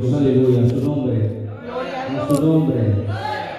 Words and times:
Aleluya, 0.00 0.62
a 0.62 0.68
su 0.70 0.80
nombre. 0.80 1.48
A 1.68 2.28
su 2.32 2.46
nombre. 2.46 2.76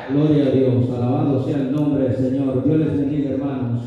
Gloria 0.10 0.46
a 0.46 0.52
Dios. 0.52 0.90
Alabado 0.90 1.44
sea 1.44 1.58
el 1.58 1.74
nombre 1.74 2.06
del 2.06 2.16
Señor. 2.16 2.64
Dios 2.64 2.80
les 2.80 2.98
bendiga, 2.98 3.32
hermanos. 3.32 3.84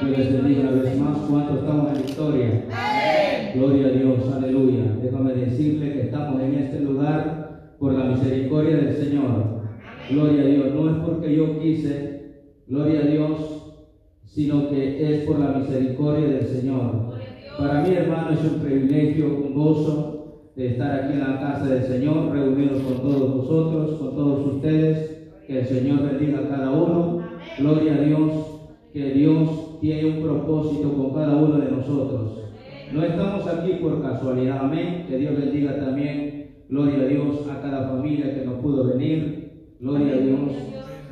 Dios 0.00 0.18
les 0.18 0.32
bendiga 0.32 0.60
una 0.60 0.70
vez 0.70 0.98
más. 0.98 1.18
¿Cuántos 1.28 1.58
estamos 1.58 1.92
en 1.92 2.06
victoria? 2.06 2.64
Gloria 3.54 3.88
a 3.88 3.90
Dios. 3.90 4.32
Aleluya. 4.34 4.84
Déjame 5.02 5.34
decirle 5.34 5.92
que 5.92 6.00
estamos 6.00 6.40
en 6.40 6.54
este 6.54 6.80
lugar 6.80 7.74
por 7.78 7.92
la 7.92 8.04
misericordia 8.04 8.76
del 8.78 8.96
Señor. 8.96 9.60
Gloria 10.08 10.44
a 10.44 10.46
Dios. 10.46 10.74
No 10.74 10.90
es 10.90 10.96
porque 11.04 11.36
yo 11.36 11.60
quise. 11.60 12.38
Gloria 12.68 13.00
a 13.00 13.06
Dios. 13.06 13.74
Sino 14.24 14.70
que 14.70 15.12
es 15.12 15.24
por 15.24 15.38
la 15.40 15.58
misericordia 15.58 16.26
del 16.26 16.46
Señor. 16.46 17.12
Para 17.58 17.82
mí, 17.82 17.94
hermano, 17.94 18.30
es 18.30 18.50
un 18.50 18.60
privilegio, 18.60 19.26
un 19.26 19.52
gozo 19.52 20.15
de 20.56 20.68
estar 20.68 20.90
aquí 20.90 21.12
en 21.12 21.20
la 21.20 21.38
casa 21.38 21.66
del 21.66 21.82
Señor, 21.84 22.32
reunidos 22.32 22.82
con 22.82 23.02
todos 23.02 23.36
vosotros, 23.36 23.98
con 23.98 24.16
todos 24.16 24.54
ustedes. 24.54 25.12
Que 25.46 25.60
el 25.60 25.66
Señor 25.66 26.02
bendiga 26.02 26.40
a 26.40 26.48
cada 26.48 26.70
uno. 26.72 27.22
Gloria 27.58 27.94
a 27.94 28.00
Dios, 28.00 28.32
que 28.92 29.12
Dios 29.12 29.78
tiene 29.80 30.16
un 30.16 30.22
propósito 30.22 30.94
con 30.94 31.12
cada 31.12 31.36
uno 31.36 31.58
de 31.58 31.70
nosotros. 31.70 32.40
No 32.92 33.02
estamos 33.02 33.46
aquí 33.46 33.74
por 33.74 34.00
casualidad, 34.00 34.64
amén. 34.64 35.04
Que 35.06 35.18
Dios 35.18 35.38
bendiga 35.38 35.78
también, 35.78 36.54
gloria 36.70 37.02
a 37.02 37.06
Dios, 37.06 37.48
a 37.50 37.60
cada 37.60 37.88
familia 37.90 38.34
que 38.34 38.46
nos 38.46 38.58
pudo 38.60 38.88
venir. 38.88 39.74
Gloria 39.78 40.14
a 40.14 40.18
Dios. 40.18 40.40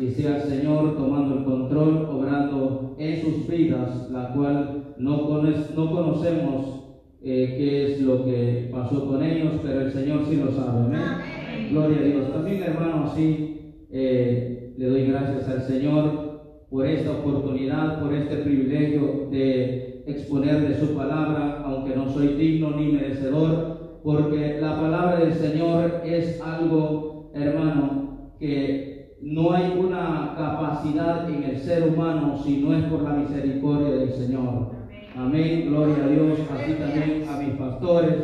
Y 0.01 0.09
sea 0.09 0.37
el 0.37 0.43
Señor 0.43 0.97
tomando 0.97 1.39
el 1.39 1.45
control, 1.45 2.09
obrando 2.11 2.97
en 2.99 3.21
sus 3.21 3.47
vidas, 3.47 4.11
la 4.11 4.33
cual 4.33 4.95
no, 4.97 5.43
no 5.77 5.91
conocemos 5.91 6.84
eh, 7.25 7.55
qué 7.57 7.93
es 7.93 8.03
lo 8.03 8.25
que 8.25 8.69
pasó 8.71 9.07
con 9.07 9.23
ellos, 9.23 9.55
pero 9.63 9.81
el 9.81 9.93
Señor 9.93 10.27
sí 10.29 10.37
lo 10.37 10.53
sabe. 10.53 10.85
Amén. 10.85 11.69
Gloria 11.71 11.99
a 11.99 12.03
Dios. 12.03 12.33
También, 12.33 12.63
hermano, 12.63 13.05
así 13.07 13.87
eh, 13.91 14.75
le 14.77 14.87
doy 14.87 15.07
gracias 15.07 15.49
al 15.49 15.63
Señor 15.63 16.67
por 16.69 16.87
esta 16.87 17.13
oportunidad, 17.13 18.03
por 18.03 18.13
este 18.13 18.37
privilegio 18.37 19.29
de 19.31 20.03
exponer 20.07 20.69
de 20.69 20.79
su 20.79 20.95
palabra, 20.95 21.63
aunque 21.65 21.97
no 21.97 22.11
soy 22.11 22.35
digno 22.35 22.73
ni 22.77 22.93
merecedor, 22.93 24.01
porque 24.03 24.59
la 24.61 24.79
palabra 24.79 25.21
del 25.21 25.33
Señor 25.33 26.03
es 26.05 26.43
algo, 26.43 27.31
hermano, 27.35 28.35
que 28.39 29.17
no 29.23 29.53
hay 29.53 29.73
una 29.79 30.35
capacidad 30.37 31.27
en 31.31 31.43
el 31.45 31.59
ser 31.59 31.89
humano 31.89 32.39
si 32.45 32.59
no 32.59 32.75
es 32.75 32.85
por 32.85 33.03
la 33.03 33.15
misericordia 33.15 33.97
del 33.97 34.11
Señor. 34.11 34.84
Amén, 35.17 35.67
gloria 35.69 36.05
a 36.05 36.09
Dios, 36.09 36.41
así 36.53 36.73
también 36.73 37.25
a 37.29 37.39
mis 37.39 37.55
pastores, 37.55 38.15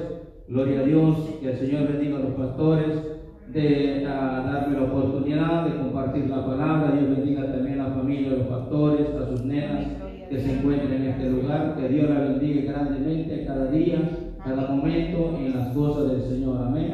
gloria 0.48 0.80
a 0.80 0.82
Dios, 0.82 1.18
que 1.40 1.50
el 1.50 1.56
Señor 1.56 1.86
bendiga 1.86 2.16
a 2.16 2.20
los 2.20 2.32
pastores, 2.32 3.20
de 3.52 4.02
darme 4.02 4.76
la 4.76 4.84
oportunidad 4.86 5.66
de 5.66 5.76
compartir 5.76 6.28
la 6.28 6.44
palabra, 6.44 6.90
Dios 6.90 7.16
bendiga 7.16 7.52
también 7.52 7.80
a 7.80 7.88
la 7.90 7.94
familia 7.94 8.30
de 8.30 8.38
los 8.38 8.46
pastores, 8.48 9.06
a 9.14 9.28
sus 9.28 9.44
nenas 9.44 9.86
que 10.28 10.40
se 10.40 10.58
encuentren 10.58 10.92
en 10.92 11.08
este 11.10 11.30
lugar, 11.30 11.76
que 11.76 11.88
Dios 11.88 12.10
la 12.10 12.20
bendiga 12.20 12.72
grandemente 12.72 13.44
cada 13.46 13.70
día, 13.70 14.10
cada 14.44 14.74
momento 14.74 15.38
en 15.38 15.56
las 15.56 15.68
cosas 15.68 16.10
del 16.10 16.22
Señor, 16.22 16.60
amén. 16.60 16.92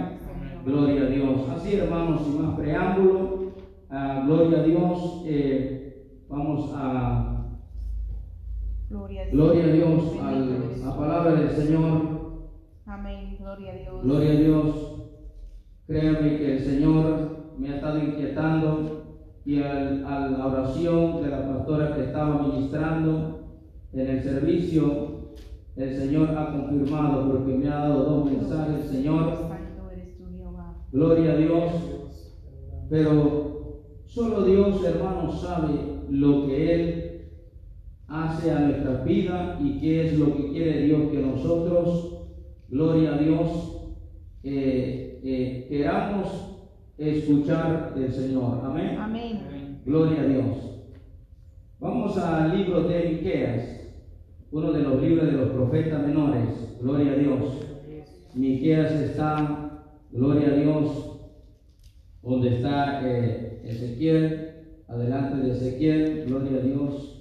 Gloria 0.67 1.05
a 1.05 1.06
Dios. 1.06 1.48
Así 1.55 1.77
hermanos, 1.77 2.22
sin 2.22 2.42
más 2.42 2.55
preámbulo, 2.55 3.52
ah, 3.89 4.24
gloria 4.27 4.58
a 4.58 4.62
Dios, 4.62 5.22
eh, 5.24 6.05
vamos 6.28 6.70
a 6.74 7.36
Gloria 8.89 9.23
a 9.23 9.27
Dios. 9.69 10.17
a 10.20 10.33
la 10.87 10.97
palabra 10.97 11.34
del 11.34 11.51
Señor. 11.51 12.56
Amén. 12.87 13.37
Gloria 13.41 13.73
a 13.73 13.77
Dios. 13.77 14.03
Gloria 14.05 14.31
a 14.31 14.37
Dios. 14.37 15.03
Créame 15.89 16.39
que 16.39 16.56
el 16.56 16.65
Señor 16.65 17.55
me 17.59 17.70
ha 17.70 17.77
estado 17.77 17.98
inquietando 17.98 19.07
y 19.45 19.62
al, 19.62 20.05
a 20.07 20.29
la 20.29 20.47
oración 20.47 21.23
de 21.23 21.31
la 21.31 21.48
pastora 21.48 21.95
que 21.95 22.05
estaba 22.05 22.42
ministrando 22.42 23.36
en 23.92 24.08
el 24.08 24.23
servicio, 24.23 25.33
el 25.77 25.97
Señor 25.97 26.30
ha 26.36 26.53
confirmado 26.53 27.30
porque 27.30 27.55
me 27.55 27.68
ha 27.68 27.77
dado 27.77 28.05
dos 28.05 28.30
mensajes, 28.30 28.86
Señor. 28.86 29.47
Gloria 30.92 31.33
a 31.33 31.36
Dios. 31.36 31.73
Pero 32.89 33.83
solo 34.07 34.45
Dios, 34.45 34.85
hermano, 34.85 35.30
sabe 35.33 36.03
lo 36.08 36.47
que 36.47 36.74
Él 36.74 37.05
hace 38.08 38.52
a 38.52 38.61
nuestra 38.61 39.02
vida 39.02 39.58
y 39.61 39.80
qué 39.80 40.06
es 40.06 40.18
lo 40.18 40.36
que 40.36 40.50
quiere 40.50 40.83
Dios 40.83 41.11
que 41.11 41.18
nosotros, 41.18 42.28
gloria 42.68 43.14
a 43.14 43.18
Dios, 43.18 43.96
eh, 44.44 45.20
eh, 45.24 45.67
queramos 45.68 46.68
escuchar 46.98 47.94
del 47.94 48.12
Señor. 48.12 48.61
Amén. 48.64 48.96
Amén. 48.98 49.80
Gloria 49.84 50.22
a 50.22 50.27
Dios. 50.27 50.46
Vamos 51.80 52.17
al 52.18 52.56
libro 52.56 52.84
de 52.84 53.11
Miqueas, 53.11 53.80
uno 54.50 54.73
de 54.73 54.83
los 54.83 55.02
libros 55.02 55.27
de 55.27 55.33
los 55.33 55.50
profetas 55.50 56.06
menores. 56.06 56.78
Gloria 56.80 57.12
a 57.12 57.17
Dios. 57.17 57.61
Miqueas 58.34 58.92
está, 58.92 59.83
gloria 60.12 60.48
a 60.48 60.56
Dios, 60.56 61.20
donde 62.23 62.56
está 62.56 63.00
eh, 63.05 63.62
Ezequiel, 63.64 64.52
adelante 64.88 65.38
de 65.38 65.52
Ezequiel, 65.52 66.24
gloria 66.27 66.58
a 66.58 66.62
Dios 66.62 67.16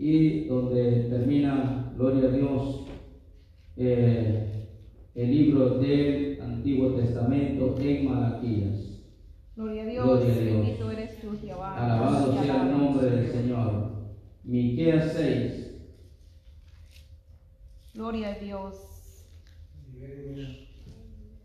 y 0.00 0.46
donde 0.46 1.08
termina, 1.10 1.92
gloria 1.94 2.30
a 2.30 2.32
Dios, 2.32 2.86
eh, 3.76 4.66
el 5.14 5.30
libro 5.30 5.78
del 5.78 6.40
Antiguo 6.40 6.94
Testamento 6.94 7.76
en 7.78 8.08
Malaquías. 8.08 9.02
Gloria 9.54 9.82
a 9.82 9.86
Dios, 9.86 10.06
gloria 10.06 10.32
a 10.32 10.38
Dios. 10.38 10.92
eres 10.92 11.20
tú, 11.20 11.36
Jehová. 11.42 11.76
Alabado 11.76 12.32
sea 12.42 12.62
el 12.62 12.78
nombre 12.78 13.10
del 13.10 13.30
Señor. 13.30 13.90
Miqueas 14.42 15.12
6. 15.12 15.70
Gloria 17.92 18.28
a 18.30 18.38
Dios. 18.38 19.26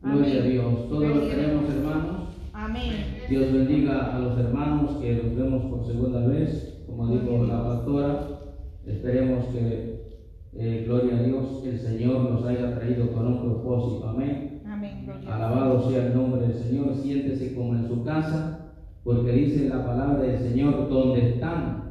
Gloria 0.01 0.41
a 0.41 0.45
Dios. 0.45 0.89
Todos 0.89 1.09
lo 1.09 1.27
tenemos, 1.27 1.69
hermanos. 1.69 2.29
Amén. 2.53 3.17
Dios 3.27 3.51
bendiga 3.51 4.15
a 4.15 4.19
los 4.19 4.39
hermanos 4.39 4.95
que 5.01 5.13
los 5.15 5.35
vemos 5.35 5.65
por 5.65 5.85
segunda 5.85 6.25
vez, 6.25 6.83
como 6.87 7.07
dijo 7.07 7.43
la 7.43 7.61
pastora. 7.61 8.44
Esperemos 8.87 9.45
que, 9.45 10.05
eh, 10.53 10.83
gloria 10.85 11.17
a 11.17 11.23
Dios, 11.23 11.63
el 11.65 11.79
Señor 11.79 12.29
nos 12.29 12.45
haya 12.45 12.77
traído 12.77 13.11
con 13.11 13.27
un 13.27 13.41
propósito. 13.41 14.07
Amén. 14.07 14.61
Amén. 14.65 15.05
Alabado 15.27 15.89
sea 15.89 16.07
el 16.07 16.15
nombre 16.15 16.41
del 16.41 16.53
Señor. 16.53 16.95
Siéntese 16.95 17.55
como 17.55 17.75
en 17.75 17.87
su 17.87 18.03
casa, 18.03 18.71
porque 19.03 19.31
dice 19.31 19.69
la 19.69 19.85
palabra 19.85 20.23
del 20.23 20.39
Señor, 20.39 20.89
donde 20.89 21.29
están 21.29 21.85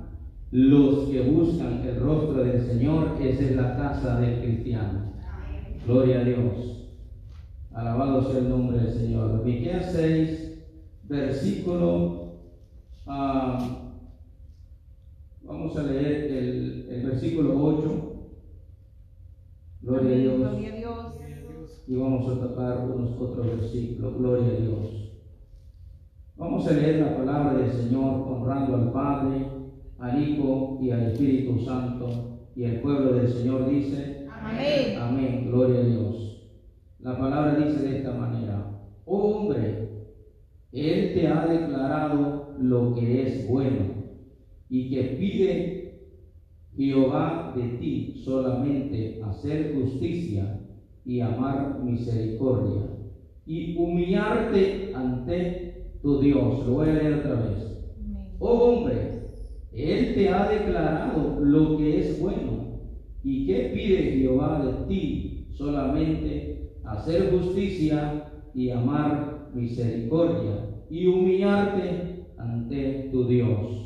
los 0.51 1.09
que 1.09 1.21
buscan 1.23 1.83
el 1.85 1.99
rostro 1.99 2.45
del 2.45 2.61
Señor, 2.61 3.17
esa 3.21 3.43
es 3.43 3.57
la 3.57 3.77
casa 3.77 4.21
del 4.21 4.41
cristiano. 4.41 5.13
Gloria 5.85 6.21
a 6.21 6.25
Dios. 6.25 6.91
Alabado 7.73 8.31
sea 8.31 8.39
el 8.39 8.49
nombre 8.49 8.79
del 8.79 8.93
Señor. 8.93 9.45
Miqueas 9.45 9.91
6, 9.93 10.63
versículo 11.09 12.35
ah, 13.07 13.84
Vamos 15.55 15.77
a 15.77 15.85
leer 15.85 16.33
el, 16.33 16.89
el 16.91 17.07
versículo 17.07 17.55
8. 17.65 18.17
Gloria 19.83 20.17
a, 20.17 20.19
Dios. 20.19 20.37
Gloria 20.37 20.73
a 20.73 20.77
Dios. 20.77 21.85
Y 21.87 21.95
vamos 21.95 22.29
a 22.29 22.41
tocar 22.41 22.91
unos 22.91 23.13
otros 23.21 23.47
versículos. 23.47 24.19
Gloria 24.19 24.49
a 24.49 24.61
Dios. 24.61 25.13
Vamos 26.37 26.67
a 26.67 26.73
leer 26.73 27.01
la 27.03 27.17
palabra 27.17 27.55
del 27.55 27.71
Señor 27.71 28.27
honrando 28.27 28.75
al 28.75 28.93
Padre, 28.93 29.47
al 30.01 30.29
Hijo 30.29 30.81
y 30.83 30.91
al 30.91 31.03
Espíritu 31.13 31.65
Santo. 31.65 32.49
Y 32.57 32.65
el 32.65 32.81
pueblo 32.81 33.13
del 33.13 33.29
Señor 33.29 33.71
dice, 33.71 34.27
Amén. 34.29 34.99
Amén. 34.99 35.47
Gloria 35.47 35.81
a 35.81 35.85
Dios. 35.85 36.51
La 36.99 37.17
palabra 37.17 37.55
dice 37.55 37.81
de 37.81 37.99
esta 37.99 38.13
manera, 38.13 38.91
oh 39.05 39.19
hombre, 39.19 40.09
Él 40.73 41.15
te 41.15 41.29
ha 41.29 41.47
declarado 41.47 42.57
lo 42.59 42.93
que 42.97 43.23
es 43.23 43.49
bueno 43.49 43.94
y 44.75 44.91
que 44.91 45.05
pide 45.21 45.95
Jehová 46.77 47.55
de 47.57 47.79
ti 47.79 48.13
solamente 48.25 49.21
hacer 49.23 49.73
justicia 49.73 50.61
y 51.07 51.21
amar 51.21 51.81
misericordia 51.85 52.83
y 53.47 53.79
humillarte 53.79 54.91
ante 54.97 56.01
tu 56.03 56.19
Dios. 56.19 56.67
Lo 56.67 56.73
voy 56.75 56.89
a 56.89 56.95
leer 56.95 57.21
otra 57.21 57.37
vez. 57.37 57.85
Oh 58.41 58.65
hombre, 58.65 59.29
Él 59.71 60.17
te 60.17 60.29
ha 60.29 60.49
declarado 60.49 61.39
lo 61.41 61.77
que 61.79 62.01
es 62.01 62.19
bueno 62.19 62.81
y 63.23 63.47
que 63.47 63.71
pide 63.73 64.17
Jehová 64.19 64.61
de 64.61 64.75
ti 64.89 65.47
solamente 65.53 66.59
hacer 66.83 67.31
justicia 67.31 68.25
y 68.57 68.71
amar 68.73 69.53
misericordia 69.55 70.59
y 70.91 71.07
humillarte 71.07 72.17
ante 72.39 73.09
tu 73.13 73.29
Dios. 73.29 73.84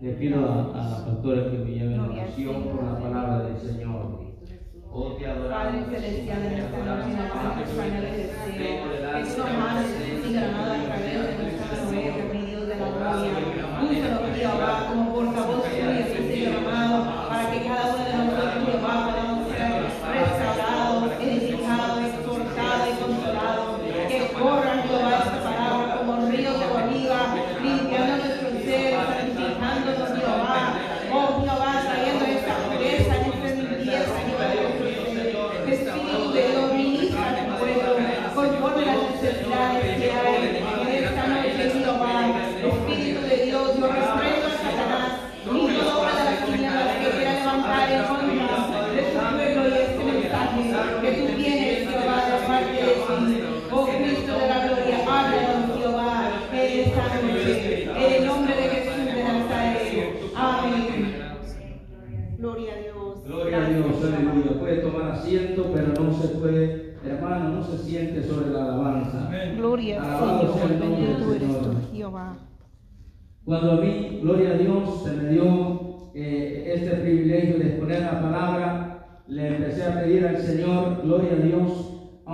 Le 0.00 0.12
pido 0.12 0.48
a, 0.48 0.70
a 0.74 0.90
la 0.90 1.04
que 1.50 1.58
me 1.58 1.70
lleve 1.72 1.94
en 1.94 2.00
oración 2.00 2.62
por 2.62 2.84
la 2.84 2.92
oh, 2.92 2.98
este 2.98 3.02
palabra 3.02 3.48
del 3.48 3.58
Señor. 3.58 4.20
Oh, 4.92 5.12
te 5.14 5.26
adoramos. 5.26 5.74
Padre 5.74 6.00
celestial, 6.00 6.44
en 6.44 6.52
esta 6.52 6.78
noche 6.78 7.10
nos 7.16 7.32
de 8.00 8.10
deseo. 8.16 8.92
Esto 9.18 9.42
a 9.42 10.84
través 10.86 11.26
de 11.26 11.42
nuestra 11.42 11.84
novela, 11.84 12.32
mi 12.32 12.42
Dios 12.46 12.68
de 12.68 12.76
la 12.76 12.88
gloria. 12.88 13.32
Úsanos, 13.82 14.36
te 14.36 14.44
ahora 14.44 14.86
como 14.88 15.14
portavoz 15.14 15.64
tuya. 15.64 16.17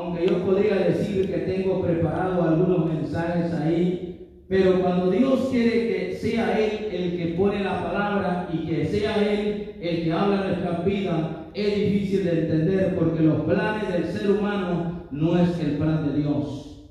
Aunque 0.04 0.26
yo 0.26 0.44
podría 0.44 0.76
decir 0.76 1.30
que 1.30 1.38
tengo 1.38 1.80
preparado 1.80 2.42
algunos 2.42 2.92
mensajes 2.92 3.52
ahí, 3.54 4.28
pero 4.48 4.82
cuando 4.82 5.10
Dios 5.10 5.48
quiere 5.50 5.88
que 5.88 6.16
sea 6.16 6.58
Él 6.58 6.88
el 6.92 7.16
que 7.16 7.34
pone 7.34 7.64
la 7.64 7.82
palabra 7.82 8.48
y 8.52 8.66
que 8.66 8.84
sea 8.84 9.16
Él 9.16 9.76
el 9.80 10.04
que 10.04 10.12
habla 10.12 10.44
nuestras 10.48 10.84
vidas, 10.84 11.20
es 11.54 11.74
difícil 11.74 12.24
de 12.24 12.40
entender 12.40 12.94
porque 12.98 13.22
los 13.22 13.42
planes 13.42 13.92
del 13.92 14.04
ser 14.04 14.30
humano 14.30 15.06
no 15.10 15.38
es 15.38 15.58
el 15.60 15.78
plan 15.78 16.06
de 16.06 16.20
Dios. 16.20 16.90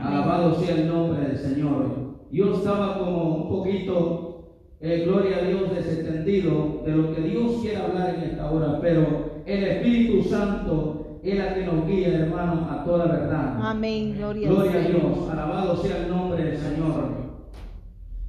Alabado 0.00 0.54
sea 0.60 0.76
el 0.76 0.88
nombre 0.88 1.26
del 1.26 1.38
Señor. 1.38 2.14
Yo 2.30 2.54
estaba 2.54 2.98
como 2.98 3.34
un 3.36 3.48
poquito, 3.48 4.60
eh, 4.80 5.04
gloria 5.06 5.38
a 5.38 5.48
Dios, 5.48 5.74
desentendido 5.74 6.82
de 6.84 6.92
lo 6.92 7.14
que 7.14 7.22
Dios 7.22 7.58
quiere 7.62 7.78
hablar 7.78 8.14
en 8.14 8.30
esta 8.30 8.50
hora, 8.50 8.78
pero 8.80 9.42
el 9.46 9.64
Espíritu 9.64 10.22
Santo 10.28 11.03
es 11.24 11.38
la 11.38 11.54
que 11.54 11.64
nos 11.64 11.86
guía, 11.86 12.08
hermano, 12.18 12.68
a 12.70 12.84
toda 12.84 13.06
verdad. 13.06 13.56
Amén. 13.60 14.14
Gloria, 14.16 14.48
Gloria 14.48 14.80
a. 14.80 14.88
Dios, 14.88 15.30
alabado 15.30 15.76
sea 15.76 16.02
el 16.02 16.08
nombre 16.10 16.44
del 16.44 16.58
Señor. 16.58 17.24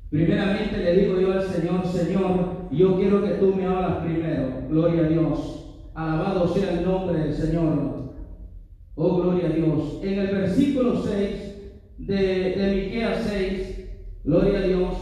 Primeramente 0.09 0.77
le 0.77 0.95
digo 0.95 1.19
yo 1.19 1.33
al 1.33 1.43
Señor, 1.43 1.85
Señor, 1.85 2.69
yo 2.71 2.95
quiero 2.95 3.21
que 3.21 3.31
tú 3.31 3.53
me 3.53 3.65
hablas 3.65 3.97
primero. 3.97 4.47
Gloria 4.69 5.05
a 5.05 5.09
Dios. 5.09 5.89
Alabado 5.93 6.47
sea 6.47 6.71
el 6.71 6.85
nombre 6.85 7.19
del 7.19 7.33
Señor. 7.33 8.13
Oh, 8.95 9.17
gloria 9.17 9.47
a 9.47 9.51
Dios. 9.51 9.99
En 10.01 10.19
el 10.19 10.27
versículo 10.27 10.95
6 10.95 11.55
de, 11.97 12.15
de 12.15 12.75
Miqueas 12.75 13.25
6, 13.29 13.89
gloria 14.23 14.59
a 14.59 14.61
Dios, 14.61 14.93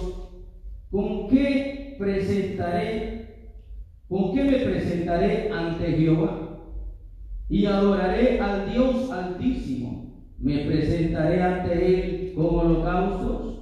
¿con 0.89 1.27
qué 1.27 1.95
presentaré, 1.99 3.51
con 4.07 4.33
qué 4.33 4.43
me 4.43 4.57
presentaré 4.57 5.51
ante 5.51 5.91
Jehová? 5.91 6.42
Y 7.49 7.65
adoraré 7.65 8.39
al 8.39 8.71
Dios 8.71 9.11
altísimo. 9.11 10.13
Me 10.39 10.59
presentaré 10.65 11.41
ante 11.41 11.73
Él 11.73 12.33
con 12.35 12.45
holocaustos, 12.55 13.59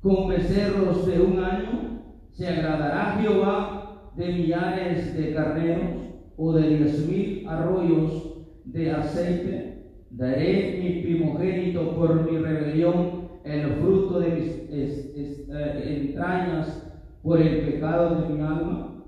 con 0.00 0.28
becerros 0.28 1.06
de 1.06 1.20
un 1.20 1.38
año. 1.38 2.02
Se 2.30 2.48
agradará 2.48 3.16
Jehová 3.20 4.12
de 4.16 4.28
millares 4.32 5.14
de 5.16 5.34
carneros 5.34 5.90
o 6.36 6.52
de 6.52 6.68
diez 6.68 7.06
mil 7.08 7.48
arroyos 7.48 8.34
de 8.64 8.90
aceite. 8.90 9.72
Daré 10.10 10.78
mi 10.82 11.02
primogénito 11.02 11.94
por 11.96 12.30
mi 12.30 12.38
rebelión, 12.38 13.26
el 13.44 13.72
fruto 13.80 14.20
de 14.20 14.28
mis 14.30 14.46
es- 14.70 15.12
es- 15.16 15.48
eh, 15.48 16.06
entrañas 16.08 16.82
por 17.22 17.40
el 17.40 17.60
pecado 17.62 18.20
de 18.22 18.28
mi 18.34 18.40
alma. 18.40 19.04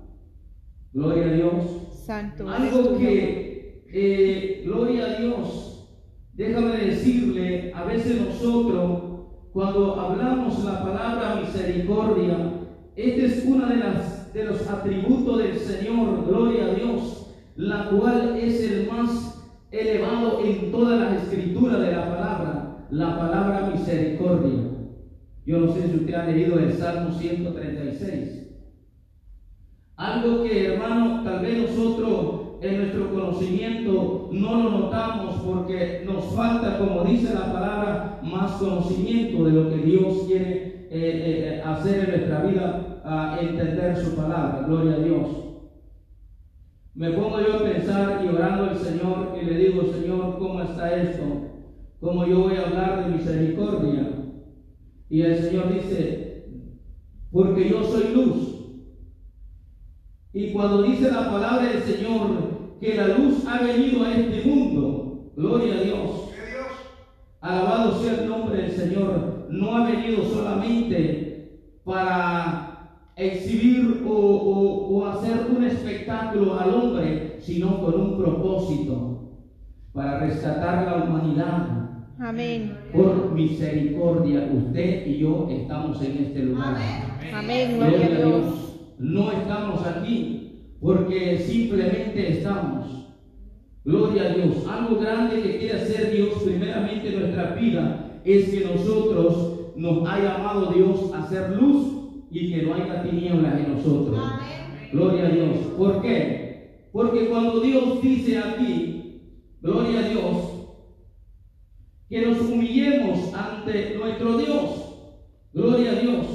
Gloria 0.93 1.25
a 1.25 1.33
Dios. 1.33 1.87
Santo 1.93 2.49
Algo 2.49 2.97
que, 2.97 3.38
eh, 3.91 4.63
gloria 4.65 5.05
a 5.05 5.19
Dios, 5.19 5.89
déjame 6.33 6.77
decirle, 6.77 7.73
a 7.73 7.83
veces 7.83 8.21
nosotros, 8.21 9.01
cuando 9.51 9.99
hablamos 9.99 10.63
la 10.63 10.83
palabra 10.83 11.41
misericordia, 11.41 12.37
este 12.95 13.25
es 13.25 13.45
uno 13.45 13.67
de, 13.67 13.77
las, 13.77 14.33
de 14.33 14.45
los 14.45 14.67
atributos 14.67 15.39
del 15.39 15.57
Señor, 15.57 16.25
gloria 16.27 16.65
a 16.65 16.73
Dios, 16.73 17.35
la 17.55 17.89
cual 17.89 18.37
es 18.37 18.61
el 18.69 18.87
más 18.87 19.51
elevado 19.71 20.43
en 20.45 20.71
todas 20.71 20.99
las 20.99 21.23
escrituras 21.23 21.79
de 21.81 21.91
la 21.91 22.09
palabra, 22.09 22.87
la 22.91 23.17
palabra 23.17 23.71
misericordia. 23.73 24.69
Yo 25.45 25.59
no 25.59 25.73
sé 25.73 25.87
si 25.87 25.95
usted 25.95 26.13
ha 26.13 26.27
leído 26.27 26.59
el 26.59 26.73
Salmo 26.73 27.11
136. 27.11 28.47
Algo 29.95 30.43
que, 30.43 30.65
hermano, 30.65 31.23
tal 31.23 31.41
vez 31.41 31.57
nosotros 31.57 32.38
en 32.61 32.77
nuestro 32.77 33.09
conocimiento 33.11 34.29
no 34.31 34.63
lo 34.63 34.69
notamos 34.71 35.35
porque 35.45 36.03
nos 36.05 36.25
falta, 36.35 36.77
como 36.77 37.03
dice 37.03 37.33
la 37.33 37.51
palabra, 37.53 38.19
más 38.23 38.53
conocimiento 38.53 39.45
de 39.45 39.51
lo 39.51 39.69
que 39.69 39.77
Dios 39.77 40.23
quiere 40.27 40.87
eh, 40.89 40.89
eh, 40.91 41.61
hacer 41.65 42.05
en 42.05 42.09
nuestra 42.09 42.43
vida, 42.43 43.01
a 43.05 43.39
entender 43.41 43.95
su 43.95 44.15
palabra. 44.15 44.65
Gloria 44.67 44.95
a 44.95 44.99
Dios. 44.99 45.27
Me 46.95 47.11
pongo 47.11 47.39
yo 47.39 47.55
a 47.55 47.63
pensar 47.63 48.21
y 48.23 48.27
orando 48.27 48.71
al 48.71 48.77
Señor 48.77 49.37
y 49.41 49.45
le 49.45 49.57
digo, 49.57 49.83
Señor, 49.83 50.37
¿cómo 50.37 50.61
está 50.61 50.95
esto? 50.95 51.23
¿Cómo 52.01 52.25
yo 52.25 52.41
voy 52.41 52.55
a 52.55 52.67
hablar 52.67 53.05
de 53.05 53.17
misericordia? 53.17 54.09
Y 55.09 55.21
el 55.21 55.37
Señor 55.37 55.73
dice, 55.73 56.43
porque 57.31 57.69
yo 57.69 57.83
soy 57.83 58.13
luz. 58.13 58.55
Y 60.33 60.51
cuando 60.51 60.83
dice 60.83 61.11
la 61.11 61.31
palabra 61.31 61.69
del 61.69 61.81
Señor 61.83 62.48
que 62.79 62.95
la 62.95 63.07
luz 63.09 63.45
ha 63.47 63.61
venido 63.63 64.03
a 64.05 64.13
este 64.13 64.47
mundo, 64.47 65.31
gloria 65.35 65.75
a 65.75 65.81
Dios. 65.81 66.29
Alabado 67.41 67.99
sea 68.01 68.21
el 68.21 68.29
nombre 68.29 68.61
del 68.63 68.71
Señor. 68.71 69.47
No 69.49 69.75
ha 69.75 69.89
venido 69.89 70.23
solamente 70.23 71.59
para 71.83 73.11
exhibir 73.15 74.03
o, 74.05 74.11
o- 74.11 74.87
o 74.97 75.05
hacer 75.07 75.47
un 75.55 75.63
espectáculo 75.63 76.59
al 76.59 76.73
hombre, 76.73 77.37
sino 77.39 77.81
con 77.81 77.99
un 77.99 78.17
propósito, 78.17 79.15
para 79.93 80.19
rescatar 80.19 80.85
la 80.85 81.03
humanidad. 81.03 81.67
Amén. 82.19 82.77
Por 82.93 83.31
misericordia, 83.31 84.49
usted 84.53 85.07
y 85.07 85.19
yo 85.19 85.47
estamos 85.49 86.01
en 86.03 86.17
este 86.25 86.43
lugar. 86.43 86.75
Amén. 87.33 87.77
Gloria 87.77 88.05
a 88.05 88.09
Dios. 88.25 88.75
No 88.99 89.31
estamos 89.31 89.85
aquí 89.87 90.38
porque 90.79 91.37
simplemente 91.37 92.37
estamos. 92.37 93.09
Gloria 93.83 94.23
a 94.23 94.33
Dios. 94.33 94.67
Algo 94.67 94.99
grande 94.99 95.41
que 95.41 95.57
quiere 95.57 95.73
hacer 95.73 96.11
Dios 96.11 96.43
primeramente 96.43 97.09
en 97.09 97.19
nuestra 97.19 97.55
vida 97.55 98.21
es 98.23 98.49
que 98.49 98.65
nosotros 98.65 99.73
nos 99.75 100.07
ha 100.07 100.19
llamado 100.19 100.71
Dios 100.73 101.11
a 101.13 101.27
ser 101.27 101.51
luz 101.51 101.87
y 102.31 102.51
que 102.51 102.63
no 102.63 102.75
haya 102.75 103.03
tinieblas 103.03 103.59
en 103.59 103.73
nosotros. 103.75 104.19
Gloria 104.91 105.27
a 105.27 105.29
Dios. 105.29 105.57
¿Por 105.77 106.01
qué? 106.01 106.89
Porque 106.91 107.29
cuando 107.29 107.59
Dios 107.61 108.01
dice 108.01 108.37
aquí, 108.37 109.21
gloria 109.61 109.99
a 109.99 110.09
Dios, 110.09 110.35
que 112.09 112.25
nos 112.25 112.41
humillemos 112.41 113.33
ante 113.33 113.95
nuestro 113.95 114.37
Dios. 114.37 114.85
Gloria 115.53 115.91
a 115.91 115.95
Dios. 115.95 116.25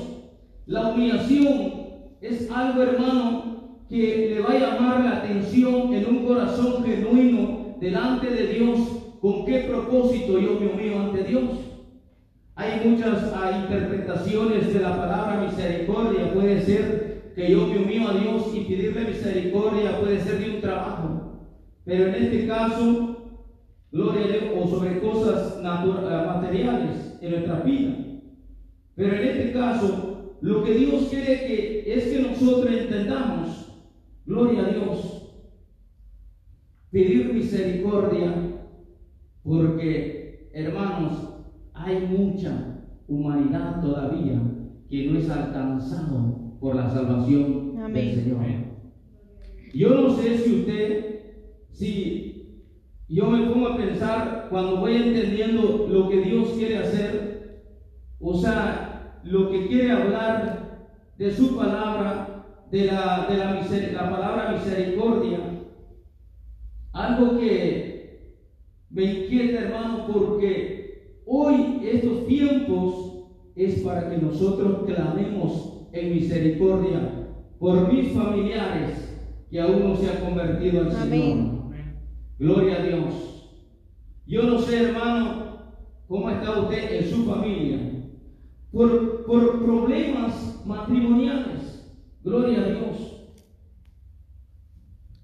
La 0.66 0.88
humillación 0.88 1.72
es 2.20 2.50
algo, 2.50 2.82
hermano, 2.82 3.53
que 3.88 4.34
le 4.34 4.40
va 4.40 4.50
a 4.50 4.58
llamar 4.58 5.04
la 5.04 5.18
atención 5.18 5.92
en 5.92 6.06
un 6.06 6.24
corazón 6.26 6.82
genuino 6.84 7.76
delante 7.80 8.30
de 8.30 8.46
Dios. 8.48 8.78
¿Con 9.20 9.44
qué 9.44 9.60
propósito 9.60 10.38
yo 10.38 10.58
me 10.60 10.68
humillo 10.68 11.00
ante 11.00 11.24
Dios? 11.24 11.50
Hay 12.56 12.88
muchas 12.88 13.32
ah, 13.34 13.64
interpretaciones 13.64 14.72
de 14.72 14.80
la 14.80 14.96
palabra 14.96 15.44
misericordia. 15.44 16.32
Puede 16.32 16.60
ser 16.62 17.32
que 17.34 17.50
yo 17.50 17.66
me 17.66 17.78
humillo 17.78 18.08
a 18.08 18.14
Dios 18.14 18.52
y 18.54 18.60
pedirle 18.60 19.08
misericordia, 19.08 19.98
puede 19.98 20.20
ser 20.20 20.38
de 20.38 20.56
un 20.56 20.60
trabajo. 20.60 21.32
Pero 21.84 22.06
en 22.06 22.14
este 22.14 22.46
caso, 22.46 23.40
gloria 23.90 24.24
a 24.24 24.28
Dios, 24.28 24.44
o 24.56 24.68
sobre 24.68 25.00
cosas 25.00 25.60
ah, 25.64 26.38
materiales 26.40 27.18
en 27.20 27.30
nuestra 27.30 27.60
vida. 27.60 27.96
Pero 28.94 29.16
en 29.16 29.28
este 29.28 29.52
caso, 29.52 30.36
lo 30.40 30.62
que 30.62 30.74
Dios 30.74 31.08
quiere 31.10 31.46
que 31.46 31.94
es 31.94 32.04
que 32.04 32.20
nosotros 32.20 32.72
entendamos, 32.72 33.63
gloria 34.26 34.66
a 34.66 34.68
Dios, 34.68 35.32
pedir 36.90 37.32
misericordia, 37.32 38.60
porque 39.42 40.50
hermanos, 40.52 41.34
hay 41.74 42.06
mucha 42.06 42.86
humanidad 43.08 43.80
todavía 43.80 44.40
que 44.88 45.10
no 45.10 45.18
es 45.18 45.28
alcanzado 45.28 46.56
por 46.60 46.76
la 46.76 46.88
salvación 46.88 47.74
Amén. 47.78 47.92
del 47.92 48.14
Señor. 48.14 48.44
Yo 49.74 49.88
no 49.90 50.10
sé 50.10 50.38
si 50.38 50.60
usted, 50.60 51.20
si 51.70 52.64
yo 53.08 53.28
me 53.28 53.48
pongo 53.48 53.68
a 53.68 53.76
pensar 53.76 54.46
cuando 54.48 54.78
voy 54.78 54.94
entendiendo 54.94 55.86
lo 55.88 56.08
que 56.08 56.20
Dios 56.20 56.50
quiere 56.56 56.78
hacer, 56.78 57.64
o 58.20 58.34
sea, 58.34 59.20
lo 59.24 59.50
que 59.50 59.66
quiere 59.66 59.90
hablar 59.90 60.88
de 61.18 61.30
su 61.30 61.56
palabra, 61.56 62.33
de 62.74 62.86
la, 62.86 63.28
de 63.28 63.36
la, 63.36 64.02
la 64.02 64.10
palabra 64.10 64.52
misericordia, 64.52 65.38
algo 66.92 67.38
que 67.38 68.40
me 68.90 69.04
inquieta, 69.04 69.60
hermano, 69.60 70.08
porque 70.12 71.22
hoy 71.24 71.82
estos 71.84 72.26
tiempos 72.26 73.28
es 73.54 73.80
para 73.82 74.10
que 74.10 74.16
nosotros 74.16 74.84
clamemos 74.86 75.86
en 75.92 76.14
misericordia 76.14 77.28
por 77.60 77.92
mis 77.92 78.12
familiares 78.12 79.46
que 79.48 79.60
aún 79.60 79.84
no 79.84 79.94
se 79.94 80.10
han 80.10 80.24
convertido 80.24 80.80
al 80.80 80.96
Amén. 80.96 81.20
Señor. 81.20 81.74
Gloria 82.40 82.76
a 82.78 82.82
Dios. 82.86 83.50
Yo 84.26 84.42
no 84.42 84.58
sé, 84.58 84.88
hermano, 84.88 85.44
¿Cómo 86.08 86.28
está 86.28 86.60
usted 86.60 87.00
en 87.00 87.10
su 87.10 87.24
familia? 87.24 87.78
Por, 88.70 89.24
por 89.24 89.64
problemas 89.64 90.62
matrimoniales. 90.66 91.63
Gloria 92.24 92.58
a 92.58 92.64
Dios. 92.64 93.20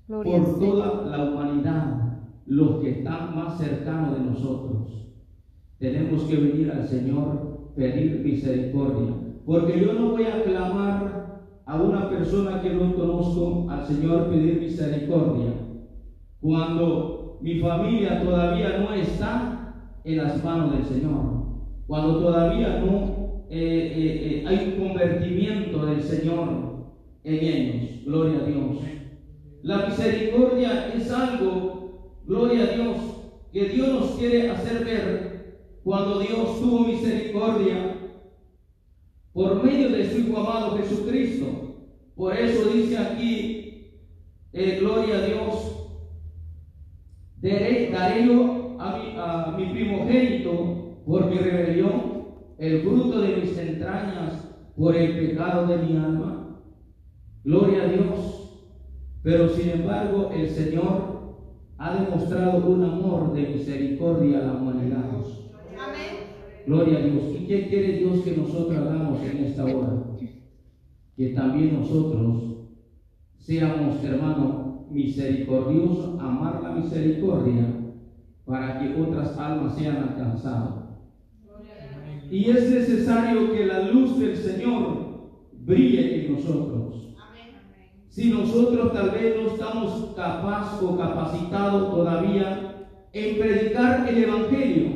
Gloria 0.06 0.42
por 0.42 0.58
toda 0.58 1.06
la 1.06 1.24
humanidad, 1.24 2.18
los 2.44 2.80
que 2.80 2.90
están 2.90 3.34
más 3.34 3.56
cercanos 3.56 4.18
de 4.18 4.24
nosotros. 4.24 5.08
Tenemos 5.78 6.24
que 6.24 6.36
venir 6.36 6.70
al 6.70 6.86
Señor, 6.86 7.72
pedir 7.74 8.20
misericordia, 8.22 9.14
porque 9.46 9.80
yo 9.80 9.94
no 9.94 10.10
voy 10.10 10.24
a 10.24 10.44
clamar 10.44 11.40
a 11.64 11.76
una 11.80 12.10
persona 12.10 12.60
que 12.60 12.74
no 12.74 12.94
conozco 12.94 13.70
al 13.70 13.86
Señor 13.86 14.28
pedir 14.28 14.60
misericordia 14.60 15.54
cuando 16.40 17.38
mi 17.40 17.60
familia 17.60 18.22
todavía 18.22 18.78
no 18.78 18.92
está 18.92 19.74
en 20.04 20.16
las 20.18 20.44
manos 20.44 20.72
del 20.72 20.84
Señor, 20.84 21.44
cuando 21.86 22.18
todavía 22.18 22.80
no 22.80 23.20
eh, 23.48 23.92
eh, 23.96 24.42
eh, 24.42 24.44
hay 24.46 24.74
un 24.74 24.86
convertimiento 24.86 25.86
del 25.86 26.02
Señor 26.02 26.69
en 27.24 27.34
ellos. 27.34 28.04
Gloria 28.04 28.40
a 28.40 28.44
Dios. 28.44 28.78
La 29.62 29.86
misericordia 29.86 30.92
es 30.94 31.10
algo, 31.10 32.18
gloria 32.26 32.64
a 32.64 32.76
Dios, 32.76 32.96
que 33.52 33.68
Dios 33.68 33.88
nos 33.88 34.10
quiere 34.12 34.50
hacer 34.50 34.84
ver 34.84 35.30
cuando 35.84 36.20
Dios 36.20 36.60
tuvo 36.60 36.86
misericordia 36.86 37.96
por 39.32 39.62
medio 39.62 39.90
de 39.90 40.10
su 40.10 40.18
Hijo 40.20 40.38
amado 40.38 40.78
Jesucristo. 40.78 41.46
Por 42.14 42.36
eso 42.36 42.70
dice 42.70 42.98
aquí, 42.98 43.60
eh, 44.52 44.78
gloria 44.80 45.18
a 45.18 45.26
Dios, 45.26 45.88
daré, 47.40 47.90
daré 47.90 48.26
yo 48.26 48.76
a 48.78 48.96
mi, 48.96 49.14
a 49.16 49.54
mi 49.56 49.72
primogénito 49.72 51.02
por 51.06 51.26
mi 51.26 51.36
rebelión, 51.36 52.24
el 52.58 52.82
fruto 52.82 53.20
de 53.20 53.36
mis 53.36 53.56
entrañas 53.56 54.48
por 54.76 54.96
el 54.96 55.18
pecado 55.18 55.66
de 55.66 55.76
mi 55.78 55.96
alma. 55.96 56.39
Gloria 57.44 57.82
a 57.84 57.86
Dios. 57.88 58.40
Pero 59.22 59.48
sin 59.48 59.70
embargo, 59.70 60.30
el 60.34 60.48
Señor 60.48 61.10
ha 61.78 61.94
demostrado 61.94 62.66
un 62.66 62.84
amor 62.84 63.32
de 63.32 63.48
misericordia 63.48 64.40
a 64.40 64.42
la 64.44 64.52
humanidad. 64.54 65.10
Gloria 66.66 66.98
a 66.98 67.02
Dios. 67.02 67.24
¿Y 67.38 67.46
qué 67.46 67.68
quiere 67.68 67.98
Dios 67.98 68.20
que 68.20 68.36
nosotros 68.36 68.76
hagamos 68.76 69.22
en 69.22 69.44
esta 69.44 69.64
hora? 69.64 70.04
Que 71.16 71.28
también 71.30 71.80
nosotros 71.80 72.44
seamos, 73.38 74.04
hermano, 74.04 74.86
misericordiosos, 74.90 76.20
amar 76.20 76.62
la 76.62 76.72
misericordia 76.72 77.66
para 78.44 78.78
que 78.78 79.00
otras 79.00 79.36
almas 79.38 79.76
sean 79.76 79.96
alcanzadas. 79.96 80.74
Y 82.30 82.50
es 82.50 82.70
necesario 82.70 83.52
que 83.52 83.66
la 83.66 83.90
luz 83.90 84.18
del 84.18 84.36
Señor 84.36 85.30
brille 85.64 86.26
en 86.26 86.34
nosotros. 86.34 87.09
Si 88.10 88.28
nosotros 88.28 88.92
tal 88.92 89.10
vez 89.10 89.36
no 89.36 89.52
estamos 89.52 90.14
capaz 90.16 90.82
o 90.82 90.98
capacitados 90.98 91.94
todavía 91.94 92.88
en 93.12 93.38
predicar 93.38 94.08
el 94.08 94.24
Evangelio, 94.24 94.88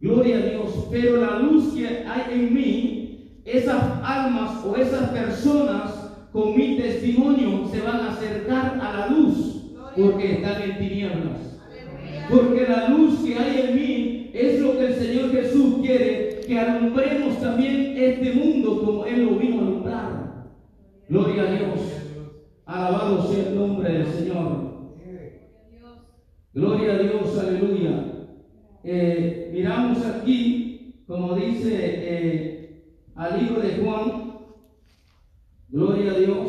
gloria 0.00 0.38
a 0.38 0.40
Dios, 0.40 0.86
pero 0.90 1.18
la 1.18 1.38
luz 1.40 1.74
que 1.74 1.86
hay 1.86 2.22
en 2.32 2.54
mí, 2.54 3.42
esas 3.44 3.82
almas 4.02 4.64
o 4.64 4.74
esas 4.76 5.10
personas 5.10 6.28
con 6.32 6.56
mi 6.56 6.78
testimonio 6.78 7.68
se 7.70 7.82
van 7.82 8.00
a 8.00 8.12
acercar 8.12 8.80
a 8.80 8.96
la 8.96 9.06
luz 9.08 9.74
porque 9.94 10.32
están 10.32 10.62
en 10.62 10.78
tinieblas. 10.78 11.58
Porque 12.30 12.66
la 12.66 12.88
luz 12.88 13.20
que 13.20 13.36
hay 13.36 13.60
en 13.60 13.76
mí 13.76 14.30
es 14.32 14.60
lo 14.60 14.78
que 14.78 14.86
el 14.86 14.94
Señor 14.94 15.30
Jesús 15.30 15.74
quiere, 15.82 16.40
que 16.46 16.58
alumbremos 16.58 17.38
también 17.38 17.94
este 17.98 18.32
mundo 18.32 18.82
como 18.82 19.04
Él 19.04 19.26
lo 19.26 19.32
vino 19.32 19.58
a 19.58 19.62
alumbrar. 19.62 20.27
Gloria 21.08 21.42
a 21.42 21.52
Dios. 21.52 21.80
Alabado 22.66 23.22
sea 23.32 23.48
el 23.48 23.56
nombre 23.56 23.90
del 23.90 24.06
Señor. 24.06 24.68
Gloria 26.52 26.94
a 26.94 26.98
Dios, 26.98 27.38
aleluya. 27.38 28.04
Eh, 28.84 29.50
miramos 29.52 30.04
aquí, 30.04 31.02
como 31.06 31.34
dice 31.34 31.70
eh, 31.72 32.82
al 33.14 33.40
libro 33.40 33.60
de 33.62 33.76
Juan, 33.78 34.34
gloria 35.68 36.12
a 36.12 36.18
Dios. 36.18 36.48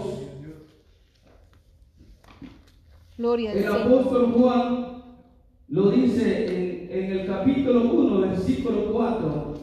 Gloria 3.18 3.54
El 3.54 3.68
apóstol 3.68 4.32
Juan 4.32 5.04
lo 5.70 5.92
dice 5.92 6.46
en, 6.48 7.04
en 7.04 7.12
el 7.20 7.28
capítulo 7.28 7.92
1, 7.94 8.22
versículo 8.22 8.92
4. 8.92 9.54